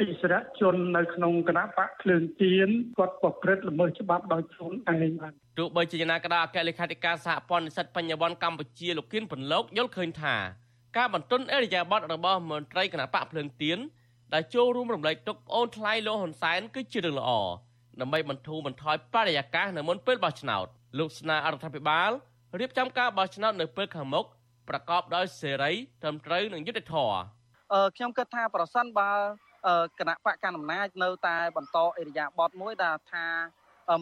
[0.00, 2.68] អិសរាជជននៅក្នុងគណៈបកភ្លើងទៀន
[2.98, 10.36] គាត់ប្រព្រឹត្តល្មើសច្បាប់ដោយខ្លួនឯងបានទោះបីជាយ៉ាងណាក៏ដោយអគ្គលេខាធិការសហព័ន្ធនិស្សិតបញ្ញវន្តកម្ពុជាលោកគៀនពន្លកយល់ឃើញថា
[10.96, 13.78] ការបន្ទន់អេរយាប័តរបស់មន្ត្រីគណៈបកភ្លើងទៀន
[14.34, 17.30] ដែលចូលរួមរំលែកទុកប្អូនថ្លៃលោកហ៊ុនសែនគឺជារឿងល្អ
[18.00, 20.66] ដើម្បីបន្ធូរបន្ថយបរិយាកាសនៅមុនពេលបោះឆ្នោត
[20.98, 22.10] លោកស្នើអរដ្ឋាភិបាល
[22.60, 24.26] រៀបចំការបោះឆ្នោតនៅពេលខាងមុខ
[24.68, 27.18] ប្រកបដោយសេរីត្រឹមត្រូវនិងយុត្តិធម៌
[27.72, 29.10] អឺខ្ញុំគិតថាប្រសិនបើ
[29.98, 33.26] គណៈបកកណ្ដាលអំណាចនៅតែបន្តអេរយាប័តមួយដែលថា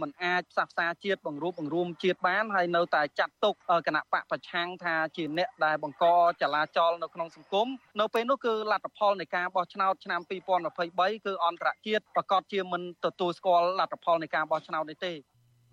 [0.03, 3.55] มันអាចផ្សះផ្សាជាតិបង្រួបបង្រួមជាតិបានហើយនៅតែចាត់ទុក
[3.87, 6.05] គណៈបកប្រឆាំងថាជាអ្នកដែលបង្ក
[6.43, 7.69] ចលាចលនៅក្នុងសង្គម
[8.01, 15.13] នៅពេលនោះគឺលទ្ធផលនៃការបោះឆ្នោតឆ្នាំ2023គឺអន្តរជាតិប្រកាសជាមិនទទួលស្គាល់លទ្ធផលនៃការបោះឆ្នោតនេះទេ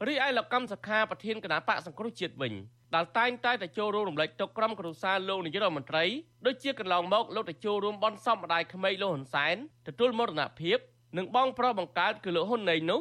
[0.07, 2.53] រីឯលោកកម្មសខាប្រធានគណៈបកសង្គ្រោះជាតិវិញ
[2.95, 6.03] ដែលតែងតែទៅចូលរួមរំលែកទុកក្រុមគ្រួសារលោកនាយករដ្ឋមន្ត្រី
[6.45, 9.55] ដូចជាកន្លងមកលោកទៅចូលរួមបន់សំម្ដាយក្មេកលោកហ៊ុនសែន
[9.87, 10.77] ទទួលមរណភាព
[11.17, 12.99] និងបងប្រុសបង្កើតគឺលោកហ៊ុនណេងនោះ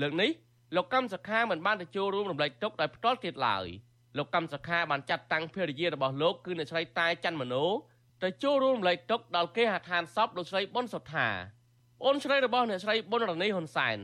[0.00, 0.30] លើកនេះ
[0.76, 3.66] លោកកម្មសខាមិនបានទៅចូលរួមរំលែកទុកដោយផ្ទាល់ទៀតឡើយ
[4.16, 7.64] លោកកម្មសខាបានចាត់តាំងភរិយារបស់លោកគឺអ្នកស្រីតែច័ន្ទមនោ
[8.22, 11.28] ទៅចូលរួមរំលែកទុកដល់គេហដ្ឋានសពលោកស្រីប៊ុនសុថា
[12.04, 13.98] អូនស្រីរបស់អ្នកស្រីប៊ុនរនីហ៊ុនសែន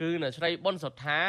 [0.00, 1.20] គឺអ្នកស្រីប៊ុនសុថា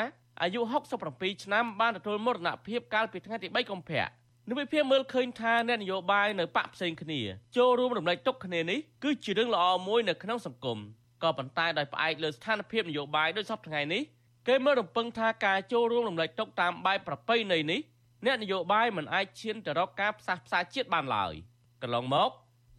[0.42, 0.62] អាយុ
[1.04, 4.06] 67ឆ្នាំបានទទួលមរណភាពកាលពីថ្ងៃទី3កុម្ភៈ
[4.50, 7.22] និវិភាមើលឃើញថាអ្នកនយោបាយនៅបកផ្សេងគ្នា
[7.58, 10.80] ចូលរួមរំលែកទុកគ្នានេះគឺជារឿងល្អមួយនៅក្នុងសង្គម
[11.24, 14.02] ក៏ប៉ុន្តែដោយផ្អែកលើស្ថានភាពនយោបាយដូចសពថ្ងៃនេះ
[14.48, 17.80] គេមើលរំពឹងថាការចូលរួមរំលែកទុកតាមបែបប្រពៃណីនេះ
[18.26, 21.34] អ្នកនយោបាយមិនអាចឈានទៅរកការផ្សះផ្សាជាតិបានឡើយ
[21.82, 22.32] កន្លងមក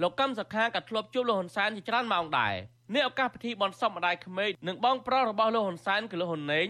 [0.02, 2.54] លោកកឹមសុខាក៏ធ្លាប់ជួបលោកហ៊ុនសែនជាច្រើនម៉ោងដែរ
[2.94, 6.68] នេះឱកាសពិធីបន់សុំម្ដាយក្មេកនិងបងប្រុសរបស់លោកហ៊ុនសែនគឺលោកហ៊ុនណេង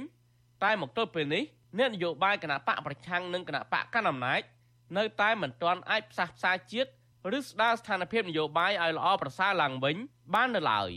[0.65, 1.45] តែមកទល់ពេលនេះ
[1.79, 4.43] អ្នកនយោបាយគណៈបកប្រឆាំងនិងគណៈបកកណ្ដាលអំណាច
[4.99, 6.91] នៅតែមិនទាន់អាចផ្សះផ្សាជាតិ
[7.39, 9.97] ឬស្ដារស្ថានភាពនយោបាយឲ្យល្អប្រសើរឡើងវិញ
[10.35, 10.91] បាននៅឡើយ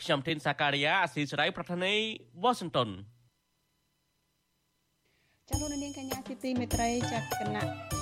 [0.00, 1.94] ខ្ញុំធីនសាការីយ៉ាអស៊ីសេរីប្រធានី
[2.42, 2.90] វ៉ាស៊ីនតោន
[5.48, 7.22] ចាលោកនាងកញ្ញាជាទីមេត្រីចាគ
[7.54, 7.97] ណៈ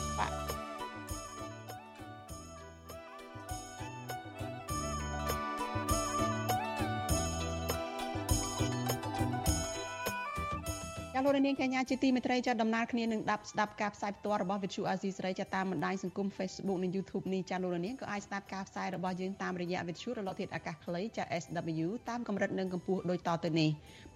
[11.26, 23.70] លោកនាងកញ្ញាជាទីមេត្រីចាដំណើរគ្នានឹងដាប់ស្ដាប់ការផ្សាយផ្ទាល់របស់ Vithu Azizi សេរីចាតាមបណ្ដាញសង្គម Facebook និង YouTube នេះចាលោកនាងក៏អាចស្ដាប់ការផ្សាយរបស់យើងតាមរយៈ Vithu រលកធាតុអាកាសខ្លីចា SW តាមកម្រិតនិងកម្ពស់ដូចតទៅនេះ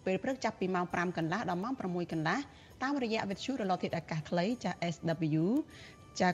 [0.06, 2.38] ពេលព្រឹកចាប់ពីម៉ោង5កន្លះដល់ម៉ោង6កន្លះ
[2.82, 5.44] តាមរយៈ Vithu រលកធាតុអាកាសខ្លីចា SW
[6.20, 6.28] ចា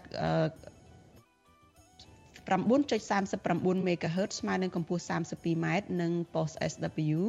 [2.48, 5.66] 9.39 MHz ស្មើនឹងកម្ពស់ 32m
[6.00, 7.20] និង post SW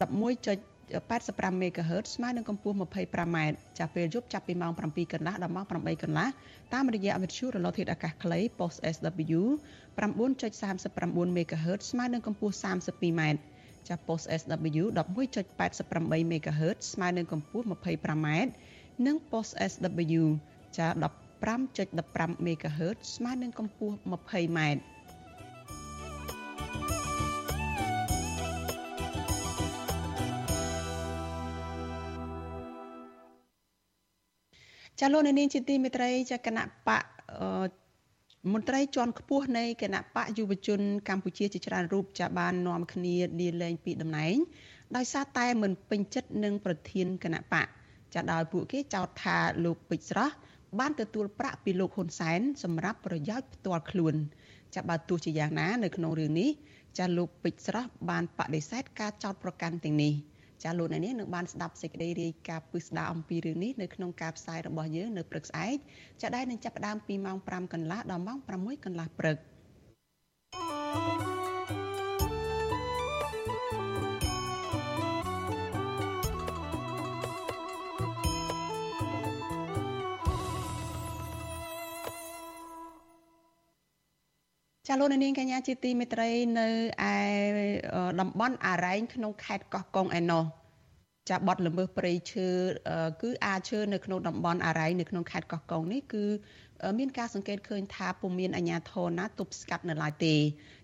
[0.00, 0.73] 11.
[1.00, 3.38] 85 MHz ស្មើនឹងកម្ពស់ 25m
[3.78, 6.28] ចាប់ពេលយប់ចាប់ពីម៉ោង7កន្លះដល់ម៉ោង8កន្លះ
[6.74, 9.40] តាមរយៈវិទ្យុរលកធាតុអាកាសខ្លី post SW
[9.98, 13.22] 9.39 MHz ស្មើនឹងកម្ពស់ 32m
[13.88, 18.28] ចាប់ post SW 11.88 MHz ស្មើនឹងកម្ពស់ 25m
[19.06, 20.22] និង post SW
[20.78, 20.86] ចា
[21.44, 24.60] 15.15 MHz ស្មើនឹងកម្ពស់ 20m
[35.00, 37.04] ចាលោកនាងជាទីមេត្រីចាគណៈបក
[38.52, 44.36] មន្ត្រីជាន់ខ្ពស់នៃគណៈបកយុវជនកម្ពុជាជាច្រើនរូបចាបាននាំគ្នាលាលែងពីតំណែង
[44.96, 47.66] ដោយសារតែមិនពេញចិត្តនឹងប្រធានគណៈបក
[48.14, 50.34] ចាដោយពួកគេចោទថាលោកពេជ្រស្រស់
[50.78, 54.14] បានទទួលប្រាក់ពីលោកហ៊ុនសែនសម្រាប់ប្រយោជន៍ផ្ទាល់ខ្លួន
[54.74, 56.50] ចាបើទោះជាយ៉ាងណានៅក្នុងរឿងនេះ
[56.98, 60.12] ចាលោកពេជ្រស្រស់បានបដិសេធការចោទប្រកាន់ទាំងនេះ
[60.64, 65.76] ចាលោកអ្នកនាងនឹងបានស្ដាប់សេចក្តីរាយការណ៍ពិស្ដារអំពីរឿងនេះនៅក្នុងការផ្សាយរបស់យើងនៅព្រឹកស្អែក
[66.22, 69.36] ចាដែលនឹងចាប់ផ្ដើមពីម៉ោង5កន្លះដល់ម៉ោង6កន្លះព្រឹក
[84.94, 86.66] ចាលោកនាងកញ្ញាជាទីមេត្រីនៅ
[87.12, 87.14] ឯ
[88.20, 90.44] តំបន់អារ៉ែងក្នុងខេត្តកោះកុងឯណោះ
[91.30, 92.48] ចាបត់ល្មើសព្រៃឈើ
[93.22, 96.24] គឺអាឈើនៅក្នុងតំបន់អារ៉ៃនៅក្នុងខេត្តកោះកុងនេះគឺ
[96.98, 100.34] មានការសង្កេតឃើញថាពុំមានអាជ្ញាធរណាទប់ស្កាត់នៅឡើយទេ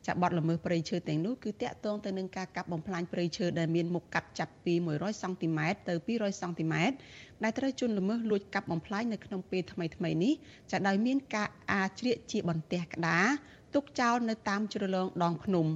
[0.07, 6.97] ចាបត់ល្មើសព្រៃឈើទាំងនោះគឺតាក់ទងទៅនឹងការកាប់បំផ្លាញព្រៃឈើដែលមានមុខកាត់ចាប់ពី100សង់ទីម៉ែត្រទៅ200សង់ទីម៉ែត្រ
[7.43, 10.33] ដែលត្រូវជន់ល្មើសលួចកាប់បំផ្លាញនៅក្នុងពេលថ្មីៗនេះ
[10.71, 13.27] ចាដោយមានការអាជ្រៀកជាបន្ទះក្តារ
[13.75, 15.67] ទុកចោលនៅតាមជ្រលងដងភ្នំ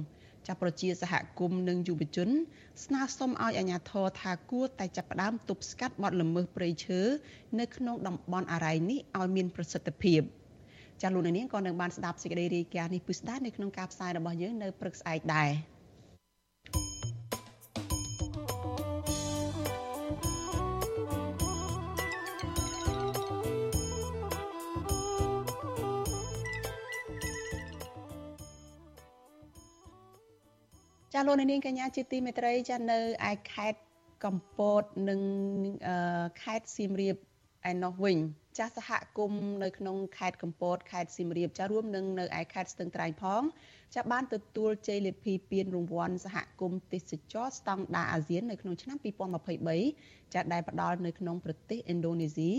[0.47, 2.29] ចាប្រជាសហគមន៍និងយុវជន
[2.83, 7.01] ស្នើសុំឲ្យអាជ្ញាធរថាគួរតែចាប់ផ្ដើមទប់ស្កាត់បទល្មើសព្រៃឈើ
[7.59, 10.21] នៅក្នុងតំបន់អរ៉ៃនេះឲ្យមានប្រសិទ្ធភាព
[11.01, 15.51] ចាលោកនាងក៏នឹងបានស្ដាប់សេចក្តីរាយការណ៍នេះពិស្ដានៅក្នុងការផ្សាយរបស់យើងនៅព្រឹកស្អែកដែរ
[31.17, 32.99] ចាលោកនាងកញ្ញាជាទីមេត្រីចានៅ
[33.29, 33.79] ឯខេត្ត
[34.25, 35.21] កំពតនិង
[36.41, 37.15] ខេត្តសៀមរាប
[37.69, 38.17] ឯណោះវិញ
[38.57, 43.41] ចាសហគមន៍នៅក្នុងខេត្តកំពតខេត្តសៀមរាបចារួមនឹងនៅឯខេត្តស្ទឹងត្រែងផង
[43.95, 48.97] ចាបានទទួលជ័យលាភីពានរង្វាន់សហគមន៍ទេសចរស្តង់ដារអាស៊ាននៅក្នុងឆ្នាំ
[49.65, 52.51] 2023ចាដែលផ្ដល់នៅក្នុងប្រទេសឥណ្ឌូនេស៊ី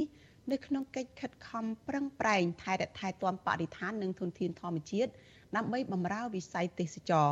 [0.53, 5.11] នៅក្នុងកិច្ចខិតខំប្រឹងប្រែងថែរក្សាទាន់បរិស្ថាននិងធនធានធម្មជាតិ
[5.57, 7.31] ដើម្បីបម្រើវិស័យទេសចរ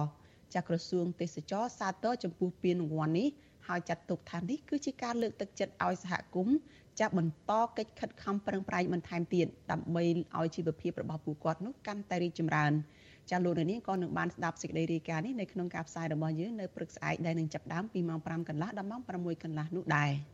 [0.54, 3.28] ចាក្រសួងទេសចរសាទរចំពោះពានរង្វាន់នេះ
[3.68, 6.56] ហើយចាត់ទុកថានេះគឺជាការលើកទឹកចិត្តឲ្យសហគមន៍
[7.00, 10.02] ចាប់បន្តកិច្ចខិតខំប្រឹងប្រែងបន្ថែមទៀតដើម្បី
[10.38, 12.72] ឲ្យជីវភាពរបស់ពួកគាត់នោះកាន់តែរីកចម្រើន
[13.30, 20.12] ចាលោកនាងក៏នឹងបានស្ដាប់សេចក្តីរាយការណ៍នេះនៅក្នុងការផ្សាយរបស់យើងនៅព្រឹកស្អែកដែលនឹងចាប់ផ្ដើមពីម៉ោង5កន្លះដល់ម៉ោង6កន្លះនោះដែរ។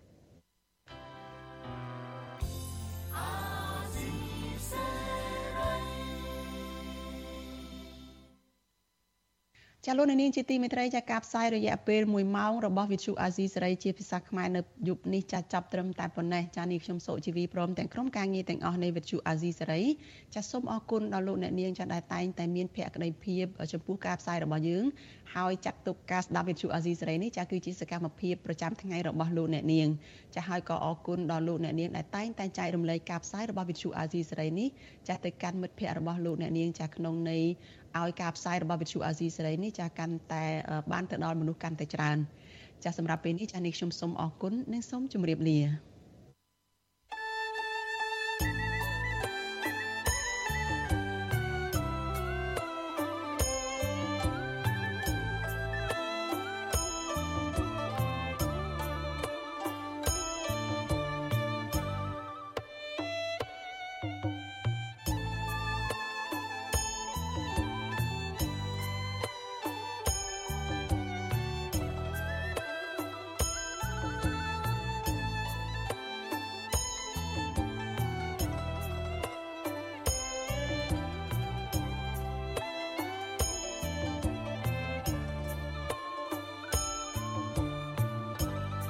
[9.87, 19.83] ចាលោកនាងជាទីមេត្រីចាការផ្សាយរយៈពេល1ម៉ោងរបស់វិទ្យុអាស៊ីសេរីជាភាសាខ្មែរនៅយប់នេះចាចាប់ត្រឹមតែប៉ុណ្ណេះចានេះខ្ញុំសុជីវីព្រមទាំងក្រុមការងារទាំងអស់នៃវិទ្យុអាស៊ីសេរី
[20.35, 24.85] ចាសូមអរគុណដល់លោកអ្នកនាងចាដែលតែងតែមានភក្ដីភាពចំពោះការផ្សាយរបស់យើង
[25.35, 29.89] ហើយចាត់ទុកការស្ដាប់វិទ្យុអាស៊ីសេរីនេះចាគឺជាសកម្មភាពប្រចាំថ្ងៃរបស់លោកអ្នកនាង
[30.35, 34.69] ចាហើយក៏អរគុណដល់លោកអ្នកនាងដែលតែងតែចែករំលែកការផ្សាយរបស់វិទ្យុអាស៊ីសេរីនេះ
[35.09, 37.39] ចាទៅកាន់មិត្តភ័ក្តិរបស់លោកអ្នកនាងចាក្នុងនៃ
[37.99, 40.45] ឲ្យការផ្សាយរបស់វិទ្យុអាស៊ីសេរីនេះចាកាន់តែ
[40.93, 42.19] បានទៅដល់មនុស្សកាន់តែច្រើន
[42.85, 45.90] ចាសម្រាប់ពេលនេះចានេះខ្ញុំសូមអរគុណនិងសូមជម្រាបលា